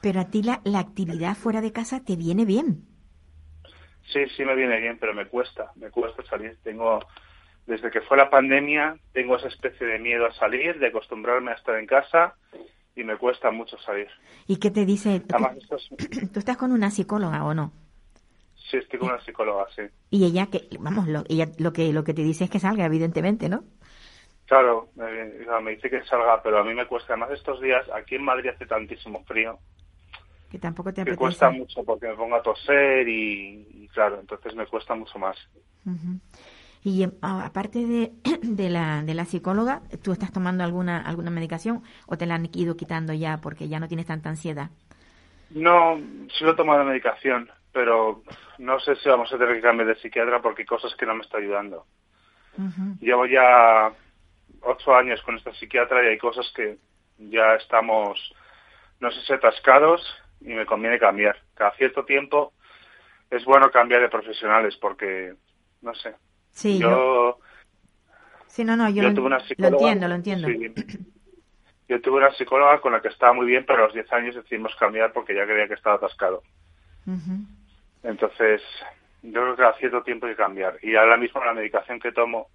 [0.00, 2.85] Pero a ti la, la actividad fuera de casa te viene bien.
[4.12, 6.56] Sí, sí me viene bien, pero me cuesta, me cuesta salir.
[6.62, 7.00] Tengo,
[7.66, 11.54] desde que fue la pandemia, tengo esa especie de miedo a salir, de acostumbrarme a
[11.54, 12.34] estar en casa
[12.94, 14.08] y me cuesta mucho salir.
[14.46, 15.22] ¿Y qué te dice?
[15.30, 15.88] Además, esto es-
[16.32, 17.72] ¿Tú estás con una psicóloga o no?
[18.70, 19.82] sí, estoy con una psicóloga, sí.
[20.10, 22.86] Y ella que, vamos, lo, ella lo que lo que te dice es que salga,
[22.86, 23.64] evidentemente, ¿no?
[24.46, 27.12] Claro, me, sea, me dice que salga, pero a mí me cuesta.
[27.14, 29.58] Además, estos días aquí en Madrid hace tantísimo frío
[30.50, 31.18] Que tampoco te apetece.
[31.18, 35.36] cuesta mucho porque me pongo a toser y, y claro, entonces me cuesta mucho más.
[36.82, 41.82] Y em, aparte de, de la de la psicóloga, ¿tú estás tomando alguna alguna medicación
[42.06, 44.70] o te la han ido quitando ya porque ya no tienes tanta ansiedad?
[45.50, 48.22] No, sí lo he tomado medicación, pero
[48.58, 51.14] no sé si vamos a tener que cambiar de psiquiatra porque hay cosas que no
[51.14, 51.86] me está ayudando.
[52.56, 52.96] Ujú.
[53.00, 53.92] Llevo ya
[54.62, 56.78] ocho años con esta psiquiatra y hay cosas que
[57.18, 58.32] ya estamos,
[59.00, 60.02] no sé si atascados
[60.40, 61.36] y me conviene cambiar.
[61.54, 62.52] Cada cierto tiempo
[63.30, 65.34] es bueno cambiar de profesionales porque,
[65.82, 66.14] no sé,
[66.50, 67.38] Sí, yo, yo,
[68.48, 69.78] sí, no, no, yo, yo lo, tuve una lo psicóloga.
[69.78, 70.48] entiendo, lo entiendo.
[70.48, 70.74] sí.
[71.88, 74.34] yo tuve una psicóloga con la que estaba muy bien, pero a los 10 años
[74.34, 76.42] decidimos cambiar porque ya creía que estaba atascado.
[77.06, 77.46] Ujú.
[78.02, 78.62] Entonces,
[79.22, 80.78] yo creo que cada cierto tiempo hay que cambiar.
[80.82, 82.48] Y ahora mismo la medicación que tomo,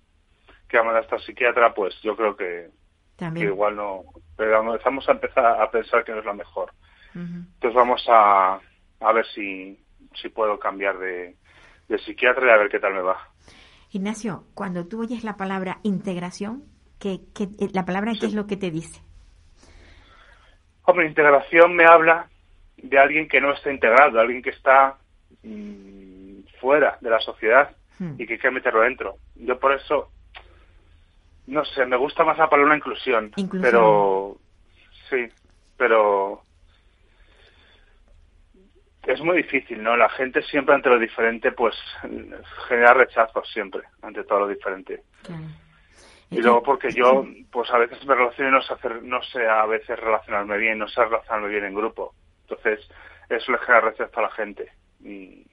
[0.67, 2.69] que mandado esta psiquiatra, pues yo creo que,
[3.17, 3.47] que También.
[3.47, 4.03] igual no.
[4.37, 6.71] Pero empezamos a empezar a pensar que no es la mejor.
[7.15, 8.59] Entonces vamos a,
[8.99, 9.79] a ver si,
[10.15, 11.35] si puedo cambiar de,
[11.87, 13.17] de psiquiatra y a ver qué tal me va.
[13.91, 16.63] Ignacio, cuando tú oyes la palabra integración,
[16.99, 19.01] ¿qué, qué- eh, la palabra qué es lo que te dice?
[20.83, 22.27] Hombre, integración me habla
[22.77, 24.97] de alguien que no está integrado, alguien que está
[25.43, 28.15] mm, fuera de la sociedad Hmm.
[28.17, 29.17] y que hay que meterlo dentro.
[29.35, 30.09] Yo por eso,
[31.47, 33.61] no sé, me gusta más la palabra inclusión, Inclusión.
[33.61, 34.37] pero
[35.09, 35.27] sí,
[35.77, 36.43] pero
[39.05, 39.97] es muy difícil, ¿no?
[39.97, 41.75] La gente siempre ante lo diferente, pues
[42.67, 45.03] genera rechazo siempre ante todo lo diferente.
[45.23, 45.43] Claro.
[46.29, 49.45] Y luego porque yo, pues a veces me relaciono y no sé, hacer, no sé
[49.45, 52.13] a veces relacionarme bien, no sé relacionarme bien en grupo.
[52.43, 52.87] Entonces,
[53.27, 54.71] eso le genera rechazo a la gente.
[55.03, 55.50] Y, Eh,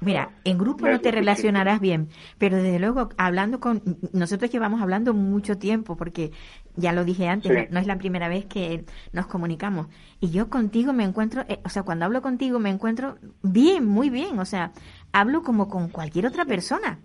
[0.00, 5.14] Mira, en grupo no te relacionarás bien, pero desde luego hablando con nosotros llevamos hablando
[5.14, 6.32] mucho tiempo porque
[6.74, 7.56] ya lo dije antes, Sí.
[7.56, 9.86] no, no es la primera vez que nos comunicamos
[10.18, 14.10] y yo contigo me encuentro, eh, o sea, cuando hablo contigo me encuentro bien, muy
[14.10, 14.72] bien, o sea,
[15.12, 16.98] hablo como con cualquier otra persona.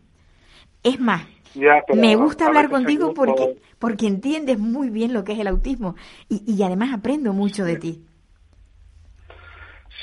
[0.82, 1.24] Es más,
[1.54, 5.96] ya, me gusta hablar contigo porque porque entiendes muy bien lo que es el autismo
[6.30, 8.02] y, y además aprendo mucho de ti.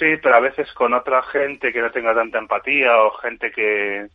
[0.03, 4.09] Sí, pero a veces con otra gente que no tenga tanta empatía o gente que...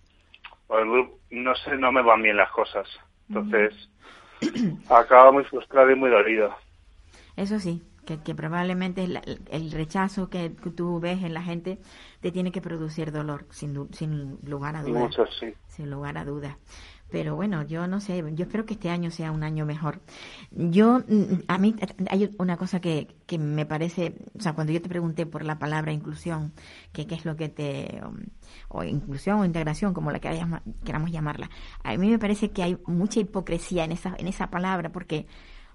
[0.67, 2.85] O en grupo, no sé, no me van bien las cosas.
[3.29, 3.73] Entonces,
[4.89, 6.53] acabo muy frustrado y muy dolido.
[7.37, 11.77] Eso sí, que, que probablemente el, el rechazo que tú ves en la gente
[12.19, 15.03] te tiene que producir dolor, sin, sin lugar a dudas.
[15.03, 15.53] Mucho, sí.
[15.67, 16.57] Sin lugar a dudas.
[17.09, 19.99] Pero bueno, yo no sé, yo espero que este año sea un año mejor.
[20.51, 21.75] Yo, mm, a mí
[22.09, 25.57] hay una cosa que, que me parece, o sea, cuando yo te pregunté por la
[25.57, 26.51] palabra inclusión,
[26.91, 28.17] que qué es lo que te, um,
[28.67, 30.37] o inclusión o integración, como la que
[30.83, 31.49] queramos llamarla,
[31.83, 35.27] a mí me parece que hay mucha hipocresía en esa, en esa palabra, porque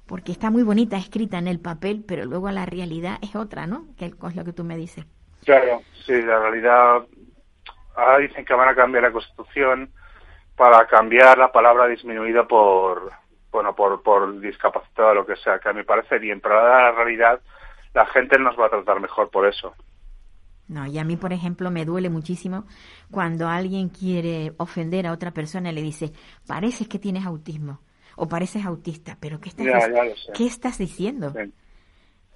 [0.06, 3.86] porque está muy bonita escrita en el papel, pero luego la realidad es otra, ¿no?
[3.96, 5.06] Que es lo que tú me dices.
[5.44, 7.06] Claro, sí, la realidad.
[7.96, 9.90] Ahora dicen que van a cambiar la Constitución
[10.62, 13.10] para cambiar la palabra disminuida por,
[13.50, 16.92] bueno, por, por discapacitado o lo que sea, que a me parece bien, pero la
[16.92, 17.40] realidad
[17.92, 19.74] la gente nos va a tratar mejor por eso.
[20.68, 22.64] No, y a mí, por ejemplo, me duele muchísimo
[23.10, 26.12] cuando alguien quiere ofender a otra persona y le dice,
[26.46, 27.80] pareces que tienes autismo
[28.14, 30.32] o pareces autista, pero ¿qué estás, Ya, ya.
[30.32, 31.32] ¿qué estás diciendo?
[31.32, 31.52] Sí.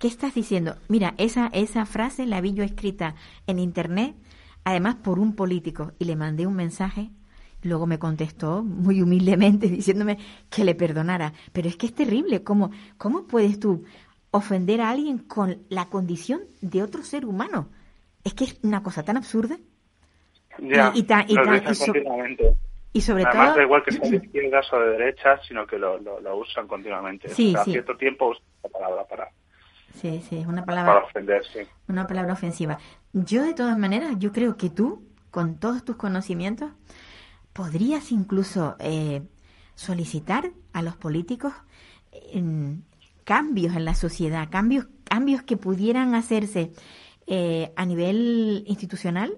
[0.01, 0.75] ¿Qué estás diciendo?
[0.89, 3.15] Mira, esa, esa frase la vi yo escrita
[3.47, 4.17] en internet,
[4.65, 7.13] además por un político, y le mandé un mensaje.
[7.67, 10.19] Luego me contestó muy humildemente diciéndome
[10.51, 11.33] que le perdonara.
[11.53, 12.43] Pero es que es terrible.
[12.43, 13.85] ¿Cómo, cómo puedes tú
[14.31, 17.69] ofender a alguien con la condición de otro ser humano?
[18.25, 19.57] Es que es una cosa tan absurda.
[20.59, 22.55] Ya, Y- y ta- y lo ta- dicen y so- continuamente.
[22.93, 23.57] Y sobre Además, todo...
[23.59, 26.67] da igual que sea de izquierdas o de derechas, sino que lo, lo, lo usan
[26.67, 27.29] continuamente.
[27.29, 27.73] Sí, Cada sí.
[27.73, 29.29] cierto tiempo usan la palabra para,
[29.95, 31.61] Sí, sí, es una para palabra, ofender, sí.
[31.89, 32.79] una palabra ofensiva.
[33.13, 36.71] Yo, de todas maneras, yo creo que tú, con todos tus conocimientos,
[37.57, 39.23] podrías incluso eh,
[39.75, 41.53] solicitar a los políticos
[42.33, 42.85] en
[43.25, 46.73] cambios en la sociedad, cambios, cambios que pudieran hacerse
[47.27, 49.37] eh, a nivel institucional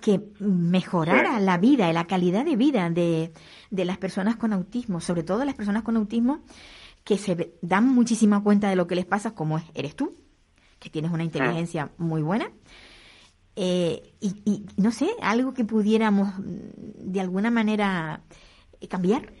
[0.00, 1.44] que mejorara Sí.
[1.44, 3.32] la vida y la calidad de vida de,
[3.70, 6.40] de las personas con autismo, sobre todo las personas con autismo
[7.04, 10.14] que se dan muchísima cuenta de lo que les pasa, como es- eres tú,
[10.78, 12.50] que tienes una inteligencia muy buena.
[13.60, 18.20] Eh, y, y no sé, algo que pudiéramos mm, de alguna manera
[18.80, 19.32] eh, cambiar.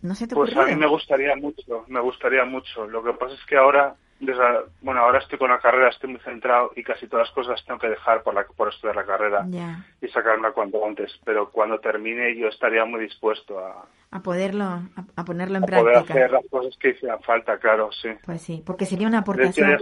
[0.00, 2.86] No sé, Pues a mí me gustaría mucho, me gustaría mucho.
[2.86, 6.20] Lo que pasa es que ahora, desde- bueno, ahora estoy con la carrera, estoy muy
[6.20, 9.46] centrado y casi todas las cosas tengo que dejar por, la, por estudiar la carrera
[9.50, 11.10] Ya, y sacarla cuanto antes.
[11.24, 14.82] Pero cuando termine yo estaría muy dispuesto a, a poderlo, a,
[15.16, 16.14] a ponerlo en a poder práctica.
[16.14, 18.08] hacer las cosas que hicieran falta, claro, sí.
[18.24, 19.76] Pues sí, porque sería una hecho, aportación.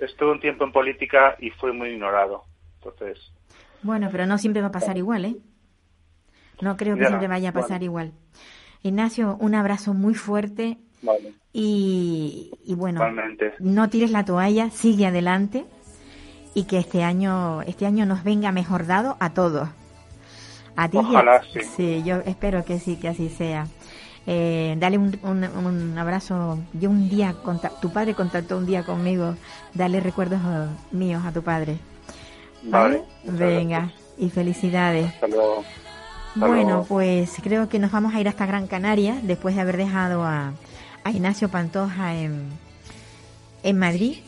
[0.00, 2.44] estuve un tiempo en política y fui muy ignorado.
[2.84, 3.32] Entonces,
[3.82, 5.36] Bueno, pero no siempre va a pasar igual, ¿eh?
[6.60, 7.84] No creo que Ya, siempre vaya a pasar bueno.
[7.84, 8.12] igual.
[8.82, 13.00] Ignacio, un abrazo muy fuerte vale, y, y bueno,
[13.60, 15.64] no tires la toalla, sigue adelante
[16.54, 19.68] y que este año, este año nos venga mejor dado a todos.
[20.76, 21.60] A ti a- Ojalá, sí.
[21.60, 23.66] Sí, yo espero que sí, que así sea.
[24.26, 26.58] Eh, dale un, un, un abrazo.
[26.72, 27.34] Yo un día,
[27.80, 29.34] tu padre contactó un día conmigo.
[29.74, 31.78] Dale recuerdos eh, míos a tu padre.
[32.64, 35.06] Vale, Venga, y felicidades.
[35.14, 35.64] Hasta luego.
[36.34, 36.84] Hasta Bueno, luego.
[36.84, 40.52] pues creo que nos vamos a ir hasta Gran Canaria después de haber dejado a,
[41.04, 42.44] a Ignacio Pantoja en,
[43.62, 44.18] en Madrid.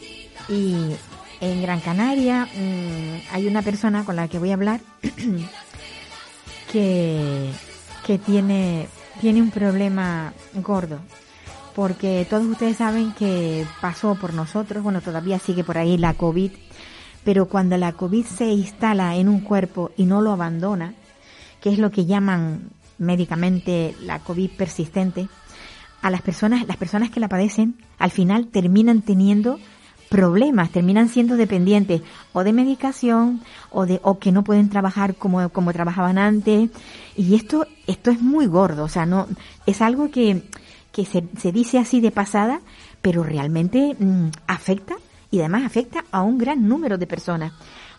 [0.49, 0.95] Y
[1.41, 4.81] en Gran Canaria mm, hay una persona con la que voy a hablar
[6.73, 7.51] que,
[8.07, 8.89] que tiene,
[9.21, 10.99] tiene un problema gordo.
[11.75, 16.53] Porque todos ustedes saben que pasó por nosotros, bueno, todavía sigue por ahí la COVID,
[17.25, 20.95] pero cuando la COVID se instala en un cuerpo y no lo abandona,
[21.61, 25.29] que es lo que llaman médicamente la COVID persistente,
[26.03, 29.59] a las personas, las personas que la padecen, al final terminan teniendo
[30.11, 32.03] problemas, terminan siendo dependientes
[32.35, 36.71] o de medicación o de o que no pueden trabajar como, como trabajaban antes.
[37.17, 39.27] Y esto esto es muy gordo, o sea, no
[39.65, 40.43] es algo que,
[40.93, 42.61] que se, se dice así de pasada,
[43.01, 44.97] pero realmente mm, afecta
[45.35, 47.53] y además afecta a un gran número de personas.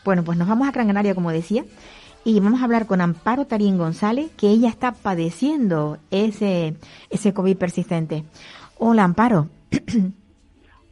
[0.06, 1.66] Bueno, pues nos vamos a Gran Canaria, como decía,
[2.24, 6.76] y vamos a hablar con Amparo Tarín González, que ella está padeciendo ese,
[7.10, 8.24] ese COVID persistente.
[8.78, 9.50] Hola, Amparo.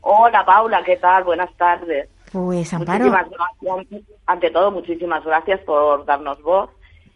[0.01, 1.23] Hola Paula, ¿qué tal?
[1.23, 2.09] Buenas tardes.
[2.33, 3.29] Pues Amparo, Muchísimas
[3.61, 4.03] gracias.
[4.25, 6.69] Ante todo, muchísimas gracias por darnos voz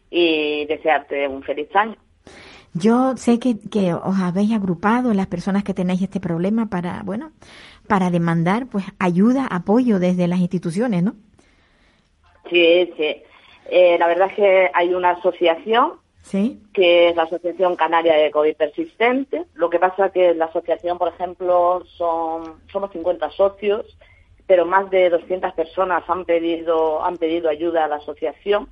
[0.10, 1.98] y desearte un feliz año.
[2.74, 7.34] yo sé que, que os habéis agrupado las personas que tenéis este problema para, bueno,
[7.88, 11.16] para demandar pues ayuda, apoyo desde las instituciones, ¿no?
[12.50, 13.24] Sí, sí.
[13.70, 15.94] Eh, la verdad es que hay una asociación
[16.28, 19.46] Sí, que es la Asociación Canaria de COVID Persistente.
[19.54, 23.98] Lo que pasa que la asociación, por ejemplo, son somos 50 socios,
[24.46, 28.68] pero más de 200 personas han pedido han pedido ayuda a la asociación.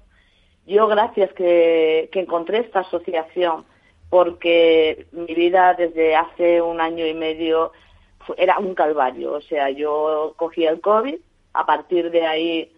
[0.67, 3.63] Yo gracias que, que encontré esta asociación
[4.09, 7.71] porque mi vida desde hace un año y medio
[8.37, 9.33] era un calvario.
[9.33, 11.15] O sea, yo cogí el COVID,
[11.53, 12.71] a partir de ahí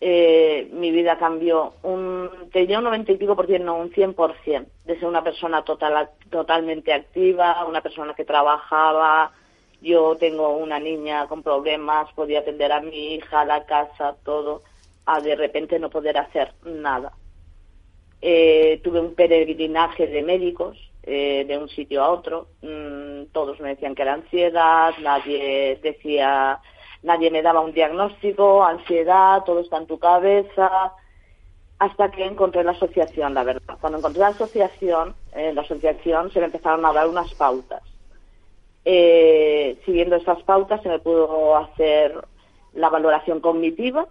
[0.00, 4.14] eh, mi vida cambió un, tenía un 90 y pico por ciento, no, un 100
[4.14, 9.32] por ciento, de ser una persona total, totalmente activa, una persona que trabajaba,
[9.80, 14.62] yo tengo una niña con problemas, podía atender a mi hija, la casa, todo,
[15.06, 17.12] a de repente no poder hacer nada.
[18.20, 23.70] Eh, tuve un peregrinaje de médicos eh, de un sitio a otro, mm, todos me
[23.70, 26.60] decían que era ansiedad, nadie decía
[27.02, 30.92] nadie me daba un diagnóstico, ansiedad, todo está en tu cabeza,
[31.78, 33.78] hasta que encontré la asociación, la verdad.
[33.80, 37.82] Cuando encontré la asociación, en la asociación se me empezaron a dar unas pautas.
[38.84, 42.14] Eh, siguiendo esas pautas se me pudo hacer
[42.74, 44.08] la valoración cognitiva.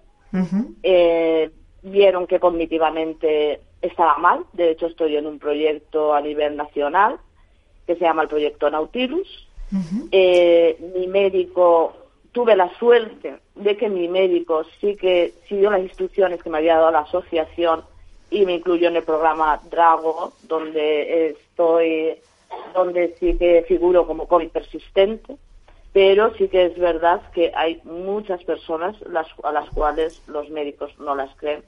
[0.83, 1.51] Eh,
[1.91, 4.45] vieron que cognitivamente estaba mal.
[4.53, 7.17] De hecho, estoy en un proyecto a nivel nacional
[7.85, 9.47] que se llama el proyecto Nautilus.
[10.11, 11.93] Eh, mi médico
[12.31, 16.75] tuve la suerte de que mi médico sí que siguió las instrucciones que me había
[16.75, 17.83] dado la asociación
[18.29, 22.15] y me incluyó en el programa Drago, donde estoy,
[22.73, 25.37] donde sí que figuro como COVID persistente,
[25.93, 30.91] pero sí que es verdad que hay muchas personas las, a las cuales los médicos
[30.99, 31.63] no las creen.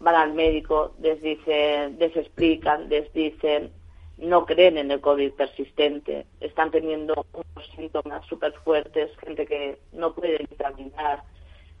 [0.00, 3.72] Van al médico, les dicen, les explican, les dicen,
[4.18, 10.12] no creen en el COVID persistente, están teniendo unos síntomas súper fuertes, gente que no
[10.12, 11.22] puede caminar,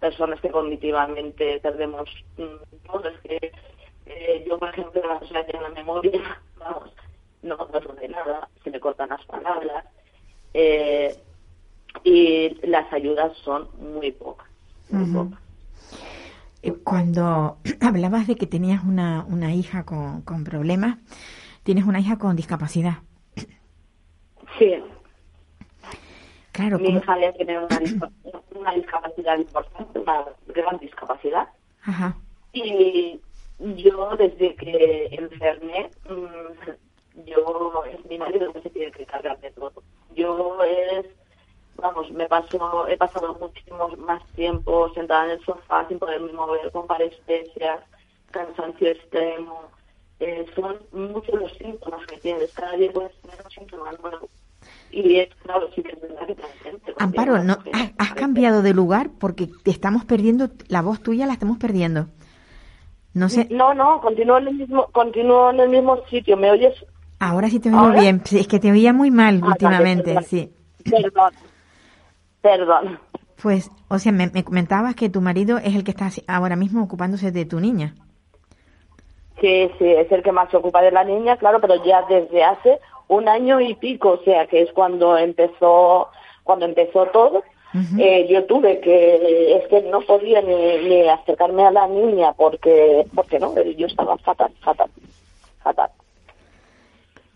[0.00, 3.08] personas que cognitivamente perdemos mm, todo.
[3.08, 3.52] Es que
[4.06, 6.90] eh, yo, por ejemplo, en la memoria, vamos,
[7.42, 9.84] no me de nada, se me cortan las palabras
[10.54, 11.16] eh,
[12.04, 14.48] y las ayudas son muy pocas.
[14.90, 15.47] Muy pocas.
[16.62, 20.98] Eh, cuando hablabas de que tenías una, una hija con, con problemas,
[21.62, 22.98] tienes una hija con discapacidad.
[24.58, 24.74] Sí.
[26.52, 26.78] Claro.
[26.78, 31.48] Mi hija ya tiene una, discapacidad importante, una gran discapacidad.
[31.82, 32.16] Ajá.
[32.52, 33.20] Y
[33.76, 39.52] yo desde que enfermé, mm, yo es mi marido que se tiene que cargar de
[39.52, 39.82] todo.
[40.16, 41.06] Yo es,
[41.80, 46.70] vamos, me paso, he pasado muchísimo más tiempo sentada en el sofá sin poderme mover,
[46.72, 47.80] con parestesias,
[48.30, 49.70] cansancio extremo,
[50.20, 52.52] eh, son muchos los síntomas que tienes.
[52.52, 54.28] Cada día puedes tener un síntoma nuevo.
[54.90, 57.58] Y es claro, sí que es verdad que gente, Amparo, no,
[57.98, 62.08] has, cambiado de lugar porque te estamos perdiendo, la voz tuya la estamos perdiendo.
[63.14, 63.48] No sé.
[63.50, 66.36] No, no, continúo en el mismo, continúo en el mismo sitio.
[66.36, 66.74] ¿Me oyes?
[67.20, 68.22] Ahora sí te oigo bien.
[68.30, 70.52] Es que te oía muy mal ah, últimamente, sí.
[70.84, 71.32] Perdón.
[72.48, 72.98] Perdón.
[73.42, 76.82] Pues, o sea, me, me comentabas que tu marido es el que está ahora mismo
[76.82, 77.94] ocupándose de tu niña.
[79.38, 82.42] Sí, sí, es el que más se ocupa de la niña, claro, pero ya desde
[82.42, 82.78] hace
[83.08, 86.08] un año y pico, o sea, que es cuando empezó,
[86.42, 87.44] cuando empezó todo.
[87.98, 93.38] eh, yo tuve que, es que no podía ni, acercarme a la niña porque, porque
[93.38, 94.90] no, yo estaba fatal, fatal,
[95.62, 95.90] fatal.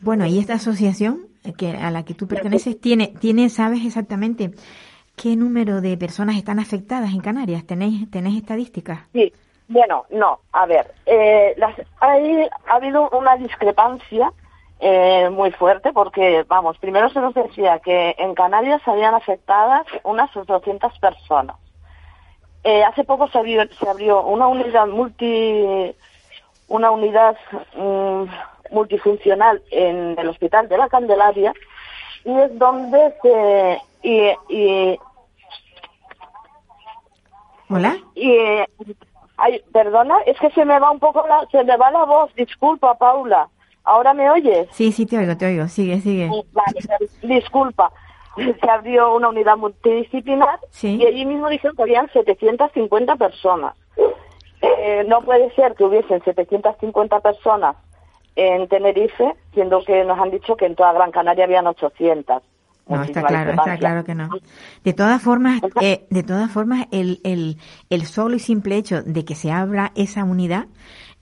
[0.01, 4.53] Bueno, y esta asociación que a la que tú perteneces tiene, tiene, sabes exactamente
[5.17, 7.67] qué número de personas están afectadas en Canarias.
[7.67, 9.01] ¿Tenéis, tenéis estadísticas?
[9.13, 9.33] Sí,
[9.69, 14.33] bueno, no, a ver, eh, las, hay, ha habido una discrepancia
[14.81, 20.31] eh, muy fuerte porque, vamos, primero se nos decía que en Canarias habían afectadas unas
[20.35, 21.57] 200 personas.
[22.65, 25.95] Eh, hace poco se abrió, se abrió una unidad multi,
[26.69, 27.37] una unidad
[27.77, 28.25] mm,
[28.73, 31.53] multifuncional en el Hospital de la Candelaria
[32.25, 34.99] y es donde se y, y
[37.69, 37.97] Hola.
[38.15, 38.37] Y
[39.45, 42.33] Ay, perdona, es que se me va un poco la, se me va la voz,
[42.37, 43.49] disculpa, Paula.
[43.83, 44.69] ¿Ahora me oyes?
[44.71, 46.31] Sí, sí, te oigo, te oigo, sigue, sigue.
[46.53, 47.91] Vale, disculpa.
[48.37, 53.75] Se abrió una unidad multidisciplinar y allí mismo dijeron que habían 750 personas.
[54.63, 57.77] Eh, no puede ser que hubiesen 750 personas
[58.37, 62.43] en Tenerife, siendo que nos han dicho que en toda Gran Canaria habían 800.
[62.89, 64.29] No, está claro, está claro que no.
[64.85, 67.59] De todas formas, eh, de todas formas, el, el,
[67.91, 70.67] el solo y simple hecho de que se abra esa unidad,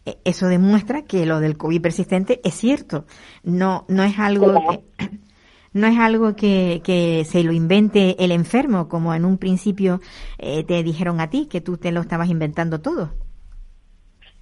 [0.07, 3.05] eh, eso demuestra que lo del COVID persistente es cierto.
[3.43, 5.09] No, no es algo que,
[5.75, 10.01] no es algo que, que se lo invente el enfermo, como en un principio
[10.39, 13.13] eh, te dijeron a ti, que tú te lo estabas inventando todo.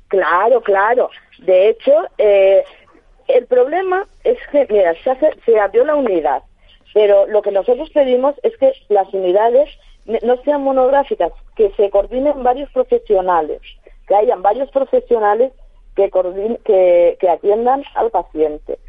[0.07, 1.11] Claro, claro.
[1.41, 6.43] De hecho, el problema es que, mira, se, hace, se abrió la unidad
[6.99, 9.71] pero lo que nosotros pedimos es que las unidades
[10.25, 13.61] no sean monográficas, que se coordinen varios profesionales,
[14.09, 15.53] que hayan varios profesionales
[15.95, 18.81] que, atiendan al paciente.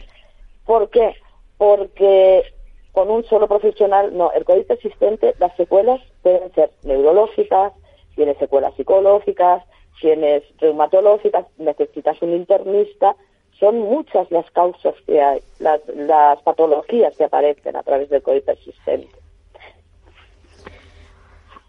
[0.66, 1.18] ¿Por qué?
[1.60, 2.46] Porque
[2.94, 7.74] con un solo profesional, no, el COVID persistente, las secuelas pueden ser neurológicas,
[8.16, 9.64] tienes secuelas psicológicas,
[10.02, 13.16] tienes reumatológicas, necesitas un internista,
[13.60, 18.44] son muchas las causas que hay, las, las patologías que aparecen a través del COVID
[18.44, 19.16] persistente.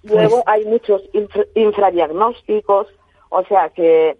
[0.03, 2.87] Luego Pues- hay muchos infra- infradiagnósticos,
[3.29, 4.17] o sea que,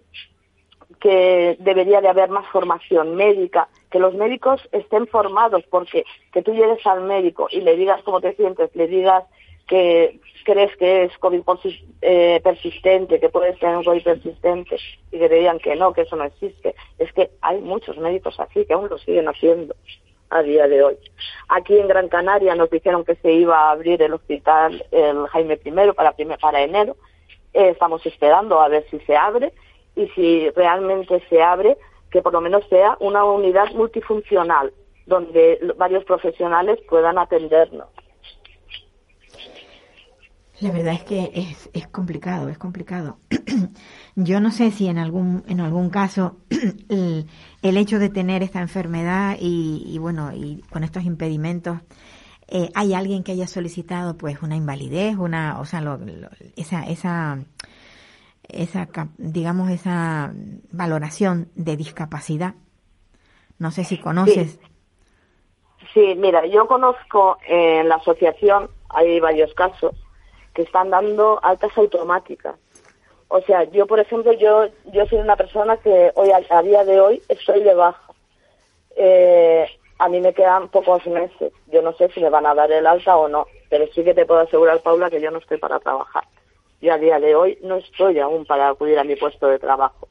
[0.99, 6.53] que debería de haber más formación médica, que los médicos estén formados, porque que tú
[6.53, 9.23] llegues al médico y le digas cómo te sientes, le digas
[9.71, 11.43] que crees que es COVID
[12.01, 14.75] eh, persistente, que puedes tener un COVID persistente,
[15.11, 16.75] y que te digan que no, que eso no existe.
[16.99, 19.73] Es que hay muchos médicos así que aún lo siguen haciendo
[20.29, 20.97] a día de hoy.
[21.47, 25.57] Aquí en Gran Canaria nos dijeron que se iba a abrir el hospital el Jaime
[25.63, 25.71] I
[26.41, 26.97] para, enero.
[27.53, 29.53] Eh, estamos esperando a ver si se abre
[29.95, 31.77] y si realmente se abre,
[32.11, 34.73] que por lo menos sea una unidad multifuncional
[35.05, 37.87] donde varios profesionales puedan atendernos.
[40.61, 43.17] La verdad es que es, es complicado, es complicado.
[44.15, 46.37] Yo no sé si en algún, en algún caso
[46.89, 47.25] el,
[47.61, 51.79] el hecho de tener esta enfermedad y, y bueno, y con estos impedimentos,
[52.47, 55.99] eh, hay alguien que haya solicitado pues una invalidez, una, o sea, lo-
[56.55, 57.39] esa, esa,
[58.47, 58.87] esa,
[59.17, 60.33] digamos, esa
[60.71, 62.55] valoración de discapacidad.
[63.57, 64.59] No sé si conoces.
[65.93, 69.93] Sí, mira, yo conozco en la asociación, hay varios casos,
[70.53, 72.55] que están dando altas automáticas.
[73.27, 76.99] O sea, yo, por ejemplo, yo, yo soy una persona que hoy, a, día de
[76.99, 78.13] hoy, estoy de baja.
[78.97, 79.65] Eh,
[79.99, 81.53] a mí me quedan pocos meses.
[81.67, 84.13] Yo no sé si me van a dar el alta o no, pero sí que
[84.13, 86.25] te puedo asegurar, Paula, que yo no estoy para trabajar.
[86.81, 90.09] Yo a día de hoy no estoy aún para acudir a mi puesto de trabajo.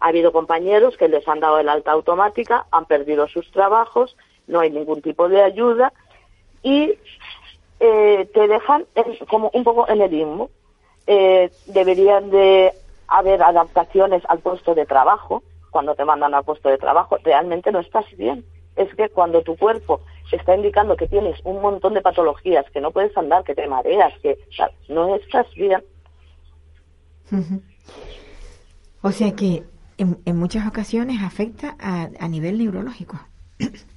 [0.00, 4.16] Ha habido compañeros que les han dado el alta automática, han perdido sus trabajos,
[4.46, 5.92] no hay ningún tipo de ayuda
[6.62, 6.98] y
[7.86, 10.50] eh, te dejan en- como un poco en el limbo.
[11.06, 12.72] Eh, deberían de
[13.08, 15.42] haber adaptaciones al puesto de trabajo.
[15.70, 18.44] Cuando te mandan al puesto de trabajo, realmente no estás bien.
[18.76, 20.00] Es que cuando tu cuerpo
[20.32, 24.12] está indicando que tienes un montón de patologías, que no puedes andar, que te mareas,
[24.20, 24.38] que
[24.88, 25.82] no estás bien.
[29.02, 29.62] O sea que
[29.98, 33.18] en, en muchas ocasiones afecta a, a nivel neurológico.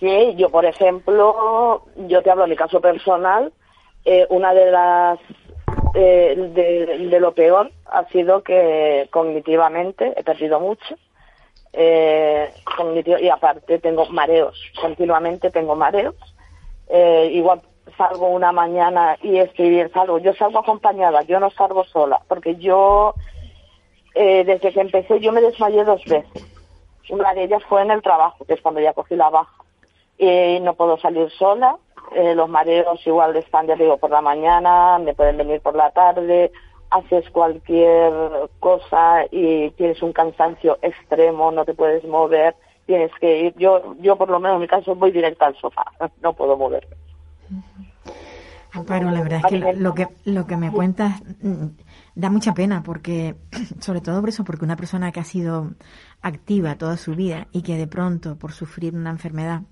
[0.00, 3.52] Sí, yo por ejemplo, yo te hablo de mi caso personal,
[4.04, 5.18] eh, una de las
[5.94, 10.96] eh, de, lo peor ha sido que cognitivamente he perdido mucho.
[11.72, 12.50] Eh,
[13.20, 16.14] y aparte tengo mareos, continuamente tengo mareos.
[16.90, 17.60] Igual
[17.96, 20.18] salgo una mañana y estoy bien, salgo.
[20.18, 23.14] Yo salgo acompañada, yo no salgo sola, porque yo,
[24.14, 26.46] desde que empecé, yo me desmayé dos veces.
[27.10, 29.52] Una de ellas fue en el trabajo, que es cuando ya cogí la baja.
[30.18, 31.76] Y no puedo salir sola.
[32.14, 35.90] eh, los mareos igual están, ya digo, por la mañana, me pueden venir por la
[35.90, 36.50] tarde.
[36.90, 38.12] Haces cualquier
[38.60, 42.54] cosa y tienes un cansancio extremo, no te puedes mover,
[42.86, 43.54] tienes que ir.
[43.58, 45.84] Yo, yo por lo menos en mi caso voy directa al sofá,
[46.22, 46.96] no puedo moverme.
[48.86, 51.66] Pero la verdad es que lo que lo que me cuentas mm,
[52.14, 53.34] da mucha pena porque
[53.80, 55.70] sobre todo por eso porque una persona que ha sido
[56.22, 59.62] activa toda su vida y que de pronto por sufrir una enfermedad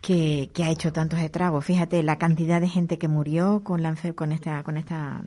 [0.00, 3.94] que, que ha hecho tantos estragos, fíjate la cantidad de gente que murió con la
[4.14, 5.22] con esta con esta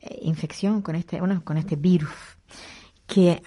[0.00, 2.10] eh, infección, con este bueno, con este virus
[3.06, 3.40] que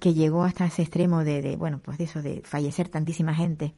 [0.00, 3.74] que llegó hasta ese extremo de, de bueno, pues de eso de fallecer tantísima gente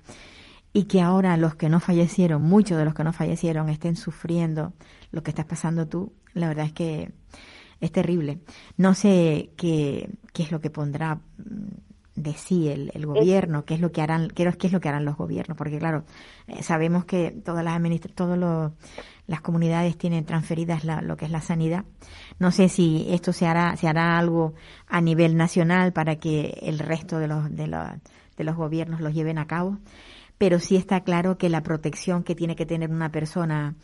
[0.73, 4.75] y que ahora los que no fallecieron, muchos de los que no fallecieron, estén sufriendo
[5.11, 7.13] lo que estás pasando tú, la verdad es que
[7.81, 8.41] es terrible.
[8.77, 11.21] No sé qué, qué es lo que pondrá mm,
[12.17, 14.81] de sí el, el gobierno, qué es lo que harán, qué, es- qué es lo
[14.81, 16.05] que harán los gobiernos, porque claro,
[16.49, 18.73] eh, sabemos que todas las administra todos los-
[19.29, 21.85] las comunidades tienen transferidas la- lo que es la sanidad.
[22.41, 24.55] No sé si esto se hará, se hará algo
[24.89, 27.87] a nivel nacional para que el resto de los, de los,
[28.37, 29.79] de los gobiernos los lleven a cabo
[30.39, 33.75] pero sí está claro que la protección que tiene que tener una persona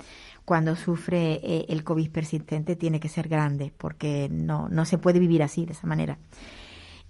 [0.44, 5.18] cuando sufre eh, el COVID persistente tiene que ser grande, porque no, no se puede
[5.18, 6.18] vivir así, de esa manera.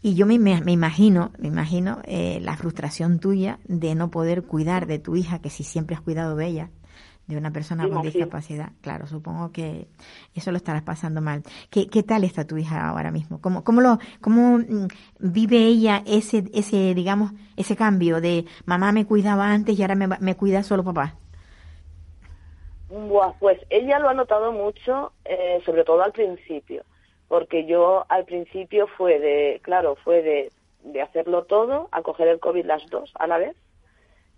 [0.03, 4.87] Y yo me, me imagino, me imagino eh, la frustración tuya de no poder cuidar
[4.87, 6.71] de tu hija, que si siempre has cuidado de ella,
[7.27, 8.73] de una persona con discapacidad.
[8.83, 9.89] Claro, supongo que
[10.35, 11.43] eso lo estarás pasando mal.
[11.71, 13.41] ¿Qué, qué tal está tu hija ahora mismo?
[13.41, 14.89] ¿Cómo, cómo, lo, cómo mm,
[15.21, 20.07] vive ella ese, ese, digamos, ese cambio de mamá me cuidaba antes y ahora me,
[20.21, 21.15] me cuida solo papá?
[22.95, 26.85] Buah, pues ella lo ha notado mucho, eh, sobre todo al principio,
[27.27, 32.65] porque yo al principio fue de, claro, fue de, hacerlo todo, a coger el COVID
[32.65, 33.57] las dos a la vez,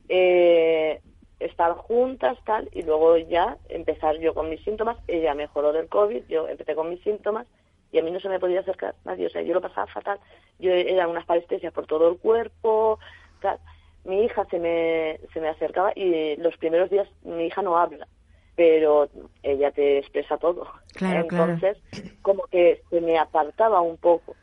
[0.08, 1.02] eh,
[1.38, 4.96] estar juntas, tal, y luego ya empezar yo con mis síntomas.
[5.06, 7.46] Ella mejoró del COVID, yo empecé con mis síntomas
[7.92, 10.18] y a mí no se me podía acercar nadie, o sea, yo lo pasaba fatal.
[10.58, 12.98] Yo era unas parestesias por todo el cuerpo,
[13.42, 13.58] tal.
[14.04, 18.08] Mi hija se me, se me acercaba y los primeros días mi hija no habla,
[18.56, 19.08] pero
[19.42, 20.66] ella te expresa todo.
[21.00, 21.76] Entonces,
[22.22, 24.34] como que se me apartaba un poco.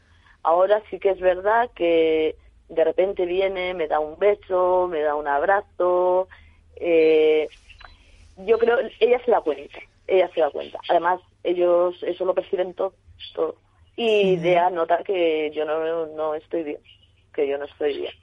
[0.43, 2.35] Ahora sí que es verdad que
[2.69, 6.27] de repente viene, me da un beso, me da un abrazo.
[6.75, 7.49] Eh,
[8.37, 10.79] yo creo, ella se da cuenta, ella se da cuenta.
[10.89, 12.93] Además, ellos eso lo perciben todo,
[13.33, 13.55] todo.
[13.95, 16.79] Y de nota que yo no, no estoy bien,
[17.33, 18.13] que yo no estoy bien.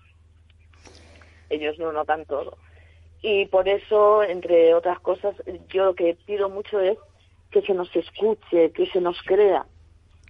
[1.49, 2.57] Ellos lo notan todo.
[3.23, 5.35] Y por eso, entre otras cosas,
[5.69, 6.97] yo lo que pido mucho es
[7.51, 9.67] que se nos escuche, que se nos crea.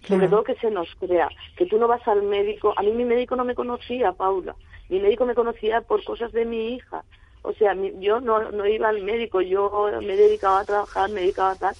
[0.07, 3.05] Sobre todo que se nos crea, que tú no vas al médico, a mí mi
[3.05, 4.55] médico no me conocía, Paula,
[4.89, 7.03] mi médico me conocía por cosas de mi hija,
[7.43, 11.51] o sea, yo no, no iba al médico, yo me dedicaba a trabajar, me dedicaba
[11.51, 11.75] a tal,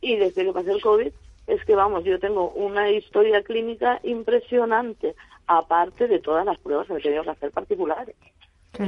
[0.00, 1.12] y desde que pasé el COVID,
[1.48, 5.16] es que vamos, yo tengo una historia clínica impresionante,
[5.48, 8.14] aparte de todas las pruebas que he tenido que hacer particulares,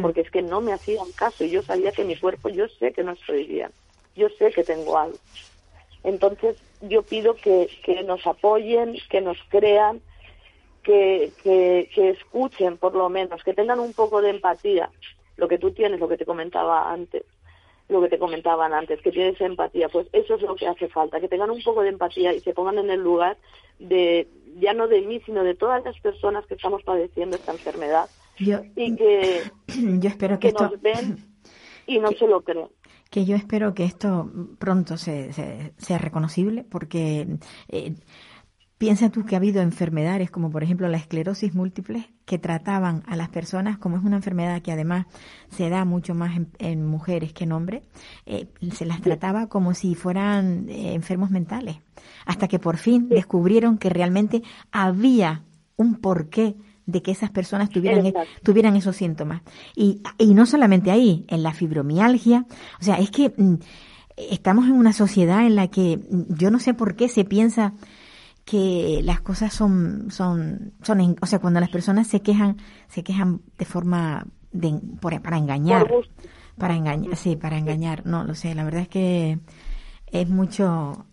[0.01, 2.93] porque es que no me hacían caso, y yo sabía que mi cuerpo, yo sé
[2.93, 3.71] que no estoy bien,
[4.17, 5.19] yo sé que tengo algo.
[6.03, 10.01] Entonces, yo pido que, que nos apoyen, que nos crean,
[10.83, 14.91] que, que, escuchen por lo menos, que tengan un poco de empatía.
[15.37, 17.25] Lo que tú tienes, lo que te comentaba antes,
[17.89, 21.21] lo que te comentaban antes, que tienes empatía, pues eso es lo que hace falta,
[21.21, 23.37] que tengan un poco de empatía y se pongan en el lugar
[23.79, 24.29] de,
[24.59, 28.09] ya no de mí, sino de todas las personas que estamos padeciendo esta enfermedad.
[28.39, 29.43] Y que,
[30.01, 31.19] yo espero que, nos ven
[31.87, 32.69] y no se lo creen.
[33.11, 35.33] que yo espero que esto pronto se,
[35.77, 37.95] sea reconocible, porque eh,
[38.79, 43.17] piensa tú que ha habido enfermedades como por ejemplo la esclerosis múltiple que trataban a
[43.17, 45.07] las personas como es una enfermedad que además
[45.49, 47.83] se da mucho más en, mujeres que en hombres,
[48.27, 51.79] eh, se las trataba como si fueran eh, enfermos mentales,
[52.27, 55.45] hasta que por fin descubrieron que realmente había
[55.77, 56.57] un porqué
[56.87, 59.43] de que esas personas tuvieran, e, tuvieran esos síntomas.
[59.75, 62.47] Y, y no solamente ahí, en la fibromialgia.
[62.81, 63.55] O sea, es que mm,
[64.17, 67.75] estamos en una sociedad en la que mm, yo no sé por qué se piensa
[68.45, 72.59] que las cosas son, son, son, o sea, cuando las personas se quejan,
[72.89, 75.91] se quejan de forma de, para engañar,
[76.59, 79.39] para engañar, sí, para engañar, no lo sé, la verdad es que
[80.13, 81.07] es mucho,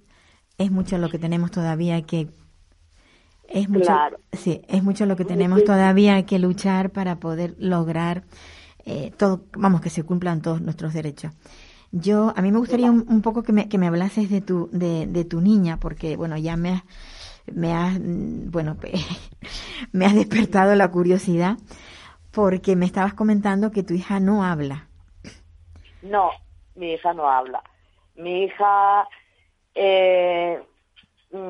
[0.57, 2.27] es mucho lo que tenemos todavía que
[3.53, 3.93] es mucho,
[4.31, 8.23] sí, es mucho lo que tenemos todavía que luchar para poder lograr
[8.85, 11.33] eh, todo, vamos, que se cumplan todos nuestros derechos.
[11.91, 15.07] Yo, a mí me gustaría un, poco que me, que me hablases de tu, de,
[15.07, 16.83] de tu niña, porque, bueno, ya me has,
[17.53, 18.77] me has, bueno,
[19.91, 21.57] me has despertado la curiosidad,
[22.31, 24.87] porque me estabas comentando que tu hija no habla.
[26.01, 26.29] No,
[26.75, 27.61] mi hija no habla.
[28.15, 29.07] Mi hija,
[29.75, 30.70] eh, Mm,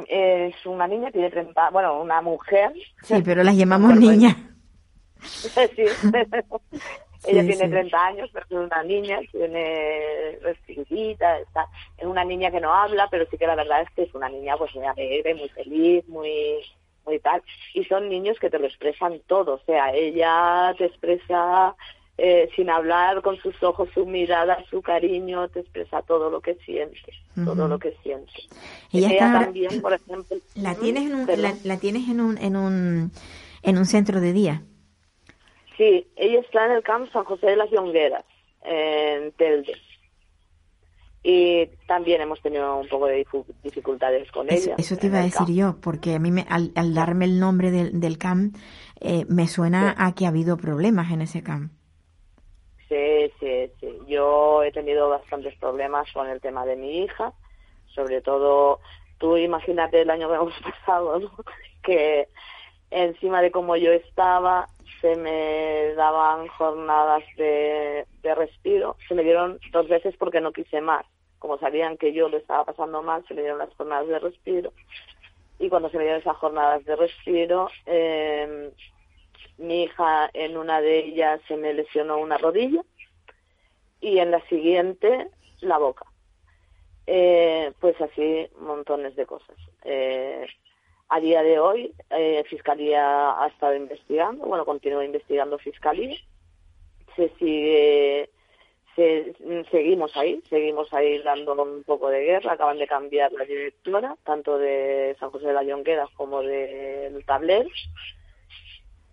[0.07, 2.73] es una niña, tiene 30, bueno, una mujer.
[3.03, 4.35] Sí, pero las llamamos niña.
[5.21, 5.85] sí.
[7.23, 11.67] Ella tiene 30 años, pero es una niña, tiene restringida, está,
[11.97, 14.27] es una niña que no habla, pero sí que la verdad es que es una
[14.27, 16.63] niña pues muy alegre, muy feliz, muy
[17.05, 17.43] muy tal.
[17.75, 21.75] Y son niños que te lo expresan todo, o sea, ella te expresa
[22.23, 26.53] eh, sin hablar, con sus ojos, su mirada, su cariño, te expresa todo lo que
[26.63, 28.31] siente, todo lo que siente.
[28.93, 30.37] Ella, también, por ejemplo...
[30.53, 31.27] ¿La tienes, en un,
[31.63, 33.11] la, tienes en un, en, un,
[33.63, 34.61] en un centro de día?
[35.77, 38.25] Sí, ella está en el campo San José de las Yongueras,
[38.65, 39.73] en Telde.
[41.23, 43.25] Y también hemos tenido un poco de
[43.63, 44.75] dificultades con ella.
[44.77, 47.99] Eso te iba a decir yo, porque a mí me, al, darme el nombre del,
[47.99, 48.55] del camp,
[48.99, 51.71] eh, me suena a que ha habido problemas en ese camp.
[52.91, 53.99] Sí, sí, sí.
[54.05, 57.31] Yo he tenido bastantes problemas con el tema de mi hija,
[57.95, 58.81] sobre todo,
[59.17, 61.31] tú imagínate el año que hemos pasado, ¿no?
[61.83, 62.27] que
[62.89, 64.67] encima de cómo yo estaba,
[64.99, 70.81] se me daban jornadas de, de respiro, se me dieron dos veces porque no quise
[70.81, 71.05] más.
[71.39, 74.73] Como sabían que yo lo estaba pasando mal, se me dieron las jornadas de respiro.
[75.59, 78.73] Y cuando se me dieron esas jornadas de respiro, eh,
[79.61, 82.81] mi hija en una de ellas se me lesionó una rodilla
[84.01, 85.29] y en la siguiente
[85.61, 86.05] la boca.
[87.07, 89.55] Eh, pues así montones de cosas.
[89.83, 90.45] Eh,
[91.09, 96.17] a día de hoy, eh, Fiscalía ha estado investigando, bueno, continúa investigando Fiscalía.
[97.15, 98.29] Se sigue,
[99.69, 102.53] seguimos ahí, seguimos ahí dando un poco de guerra.
[102.53, 107.69] Acaban de cambiar la directora, tanto de San José de la Llonquera como del Tablero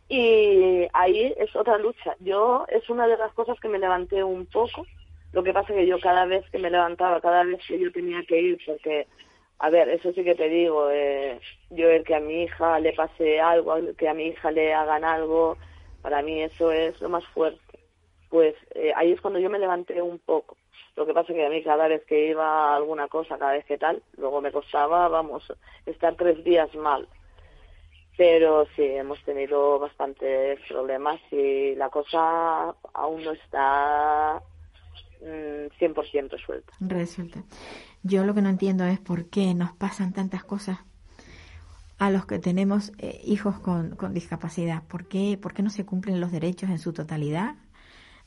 [0.09, 2.17] Y ahí es otra lucha.
[2.21, 4.87] Yo, es una de las cosas que me levanté un poco.
[5.33, 8.23] Lo que pasa que yo cada vez que me levantaba, cada vez que yo tenía
[8.23, 9.07] que ir, porque,
[9.59, 11.39] a ver, eso sí que te digo, eh,
[11.69, 15.05] yo el que a mi hija le pase algo, que a mi hija le hagan
[15.05, 15.59] algo,
[16.01, 17.61] para mí eso es lo más fuerte.
[18.31, 20.57] Pues eh, ahí es cuando yo me levanté un poco.
[20.97, 23.67] Lo que pasa que a mí cada vez que iba a alguna cosa, cada vez
[23.67, 25.53] que tal, luego me costaba, vamos,
[25.85, 27.07] estar tres días mal
[28.19, 34.43] pero sí, hemos tenido bastantes problemas y la cosa aún no está
[35.23, 36.73] mm, 100% suelta.
[36.81, 37.45] Resuelta.
[38.03, 40.81] Yo lo que no entiendo es por qué nos pasan tantas cosas
[41.99, 44.83] a los que tenemos eh, hijos con, con discapacidad.
[44.89, 47.55] ¿Por qué, ¿Por qué no se cumplen los derechos en su totalidad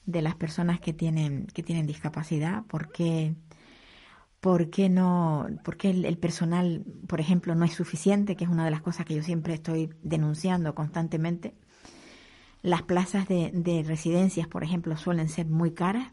[0.06, 2.64] de las personas que tienen, que tienen discapacidad?
[2.68, 3.36] ¿Por qué?
[4.42, 8.36] ¿Por qué no, por qué el, el, personal, por ejemplo, no es suficiente?
[8.36, 11.54] Que es una de las cosas que yo siempre estoy denunciando constantemente.
[12.64, 16.12] Las plazas de, de residencias, por ejemplo, suelen ser muy caras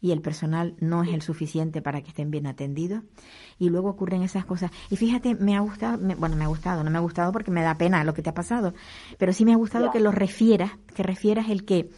[0.00, 3.02] y el personal no es el suficiente para que estén bien atendidos.
[3.58, 4.70] Y luego ocurren esas cosas.
[4.90, 7.50] Y fíjate, me ha gustado, me, bueno, me ha gustado, no me ha gustado porque
[7.50, 8.74] me da pena lo que te ha pasado,
[9.18, 9.92] pero sí me ha gustado yeah.
[9.92, 11.90] que lo refieras, que refieras el que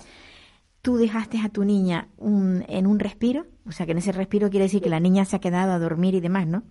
[0.82, 4.50] tú dejaste a tu niña un, en un respiro, o sea que en ese respiro
[4.50, 6.64] quiere decir que la niña se ha quedado a dormir y demás, ¿no?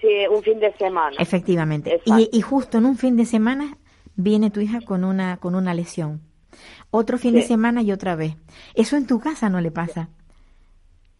[0.00, 1.16] Sí, un fin de semana.
[1.18, 2.00] Efectivamente.
[2.04, 3.78] Y, y, justo en un fin de semana
[4.16, 6.20] viene tu hija con una, con una lesión.
[6.90, 7.36] Otro fin sí.
[7.36, 8.34] de semana y otra vez.
[8.74, 10.08] Eso en tu casa no le pasa.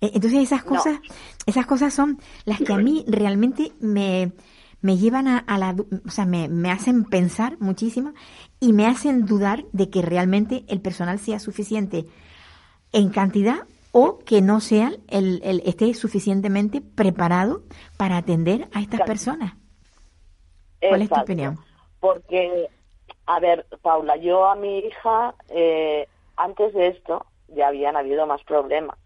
[0.01, 1.15] Entonces esas cosas, no.
[1.47, 4.33] esas cosas son las que a mí realmente me,
[4.81, 8.15] me llevan a, a la, o sea, me, me, hacen pensar muchísimo
[8.59, 12.07] y me hacen dudar de que realmente el personal sea suficiente
[12.91, 13.61] en cantidad
[13.93, 17.63] o que no sea el, el esté suficientemente preparado
[17.97, 19.55] para atender a estas personas.
[20.81, 21.05] ¿Cuál Exacto.
[21.05, 21.59] es tu opinión?
[22.01, 22.69] Porque,
[23.27, 28.43] a ver, Paula, yo a mi hija, eh, antes de esto, ya habían habido más
[28.45, 28.99] problemas.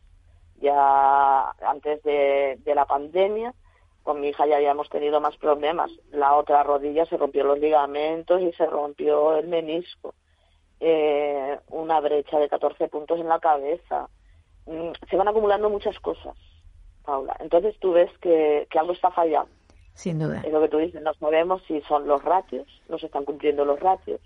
[0.61, 3.53] Ya antes de, de la pandemia,
[4.07, 5.91] con mi hija ya habíamos tenido más problemas.
[6.13, 10.15] La otra rodilla se rompió los ligamentos y se rompió el menisco.
[10.79, 14.09] Eh, una brecha de 14 puntos en la cabeza.
[14.67, 16.37] Mm, se van acumulando muchas cosas,
[17.05, 17.37] Paula.
[17.41, 19.51] Entonces tú ves que, que algo está fallando.
[19.95, 20.43] Sin duda.
[20.45, 23.65] Es lo que tú dices, no sabemos si son los ratios, no se están cumpliendo
[23.65, 24.21] los ratios.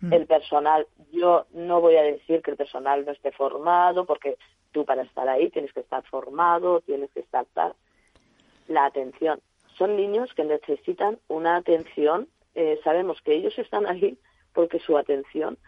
[0.00, 0.12] Mm.
[0.12, 4.36] El personal, yo no voy a decir que el personal no esté formado, porque
[4.72, 7.74] tú para estar ahí tienes que estar formado, tienes que estar tal
[8.68, 9.40] la atención.
[9.78, 12.28] Son niños que necesitan una atención.
[12.54, 14.18] Eh, sabemos que ellos están ahí
[14.52, 15.58] porque su atención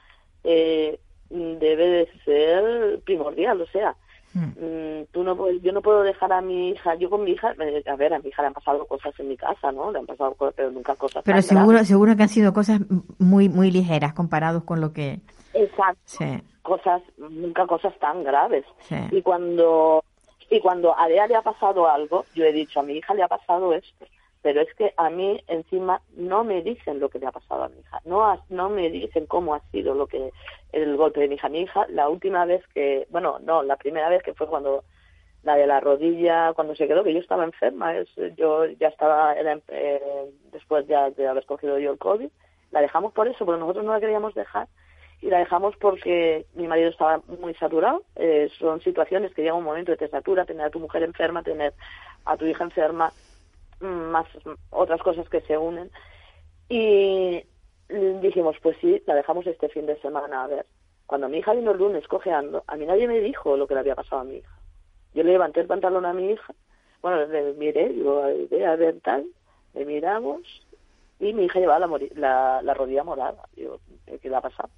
[0.44, 0.98] eh,
[1.31, 3.61] debe de ser primordial.
[3.61, 3.95] O sea,
[4.35, 5.05] mm.
[5.12, 6.95] tú no yo no puedo dejar a mi hija.
[6.97, 9.29] Yo con mi hija, eh, a ver, a mi hija le han pasado cosas en
[9.29, 9.93] mi casa, ¿no?
[9.93, 11.22] Le han pasado cosas, pero nunca cosas.
[11.24, 11.89] Pero seguro, graves.
[11.89, 12.81] seguro que han sido cosas
[13.18, 15.20] muy, muy ligeras comparados con lo que.
[15.55, 16.01] Exacto.
[16.05, 16.43] Sí.
[16.62, 18.64] Cosas, nunca cosas tan graves.
[18.81, 18.97] Sí.
[19.11, 20.05] Y cuando
[20.51, 23.22] y cuando a Lea le ha pasado algo, yo he dicho, a mi hija le
[23.22, 24.07] ha pasado esto,
[24.43, 27.68] pero es que a mí encima no me dicen lo que le ha pasado a
[27.68, 30.32] mi hija, no, no me dicen cómo ha sido lo que
[30.72, 31.49] el golpe de mi hija.
[31.49, 34.84] Mi hija, la última vez que, bueno, no, la primera vez que fue cuando
[35.43, 39.34] la de la rodilla, cuando se quedó, que yo estaba enferma, es, yo ya estaba,
[39.34, 42.28] era, eh, después ya de haber cogido yo el COVID,
[42.70, 44.68] la dejamos por eso, porque nosotros no la queríamos dejar
[45.20, 48.03] y la dejamos porque mi marido estaba muy saturado.
[48.16, 51.43] Eh, son situaciones que llega un momento de te satura, tener a tu mujer enferma,
[51.43, 51.72] tener
[52.24, 53.12] a tu hija enferma,
[53.81, 54.26] más
[54.70, 55.91] otras cosas que se unen.
[56.68, 57.43] Y
[57.89, 60.66] dijimos, pues sí, la dejamos este fin de semana a ver.
[61.07, 63.81] Cuando mi hija vino el lunes cojeando, a mí nadie me dijo lo que le
[63.81, 64.59] había pasado a mi hija.
[65.14, 66.55] Yo le levanté el pantalón a mi hija,
[67.01, 69.24] bueno, le miré, digo, a ver tal,
[69.74, 70.43] le miramos
[71.18, 73.49] y mi hija llevaba la, la, la rodilla morada.
[73.57, 73.81] Digo,
[74.20, 74.68] ¿qué le ha pasado?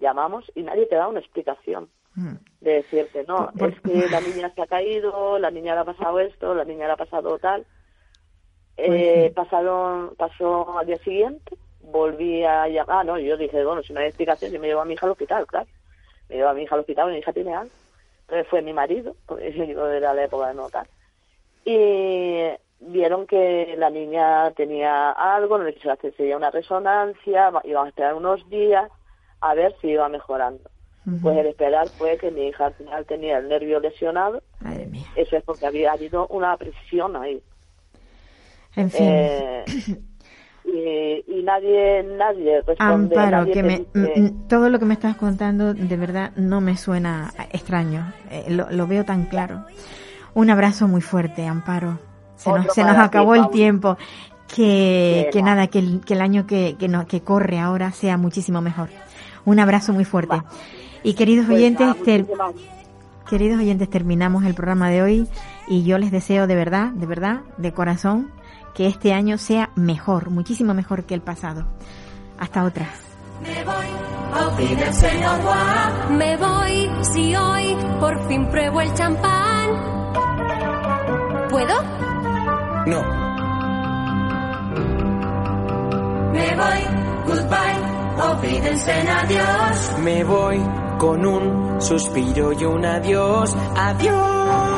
[0.00, 2.34] llamamos y nadie te da una explicación mm.
[2.60, 6.20] de decirte, no, es que la niña se ha caído, la niña le ha pasado
[6.20, 7.66] esto, la niña le ha pasado tal.
[8.80, 13.92] Eh, pasaron, pasó al día siguiente, volví a llamar, ah, no, yo dije, bueno, si
[13.92, 15.66] no hay explicación, yo me llevo a mi hija al hospital, claro.
[16.28, 17.72] Me llevo a mi hija al hospital, mi hija tiene algo.
[18.22, 20.86] Entonces fue mi marido, porque yo era la época de notar.
[21.64, 22.50] Y
[22.80, 27.88] vieron que la niña tenía algo, no le quisieron hacerse ya una resonancia, íbamos a
[27.88, 28.88] esperar unos días
[29.40, 30.70] a ver si iba mejorando.
[31.04, 31.22] Uh -huh.
[31.22, 34.40] Pues el esperar fue que mi hija al final tenía el nervio lesionado.
[34.60, 35.06] Madre mía.
[35.16, 37.42] Eso es porque había habido una presión ahí.
[38.78, 39.06] En fin.
[39.06, 39.64] Eh,
[40.64, 43.16] y, y, nadie nadie responde.
[43.16, 44.34] Amparo, nadie que me, dice...
[44.48, 48.12] todo lo que me estás contando de verdad no me suena extraño.
[48.30, 49.64] Eh, lo, lo, veo tan claro.
[50.34, 51.98] Un abrazo muy fuerte, Amparo.
[52.36, 53.96] Se nos, se nos acabó ti, el tiempo.
[54.54, 58.16] Que, que nada, que el, que el año que, que, no, que corre ahora sea
[58.16, 58.88] muchísimo mejor.
[59.44, 60.40] Un abrazo muy fuerte.
[61.02, 62.26] Y queridos Pues oyentes, ter-
[63.28, 65.28] queridos oyentes, terminamos el programa de hoy
[65.66, 68.30] y yo les deseo de verdad, de verdad, de corazón,
[68.74, 71.66] que este año sea mejor, muchísimo mejor que el pasado.
[72.38, 72.86] Hasta otra.
[73.42, 73.86] Me voy,
[75.42, 76.18] Juan.
[76.18, 79.70] Me voy, si hoy por fin pruebo el champán.
[81.50, 81.82] ¿Puedo?
[82.86, 83.02] No,
[86.32, 86.82] Me voy,
[87.26, 89.92] goodbye, olvídense en adiós.
[90.02, 90.60] me voy
[90.98, 93.54] con un suspiro y un adiós.
[93.76, 94.77] Adiós.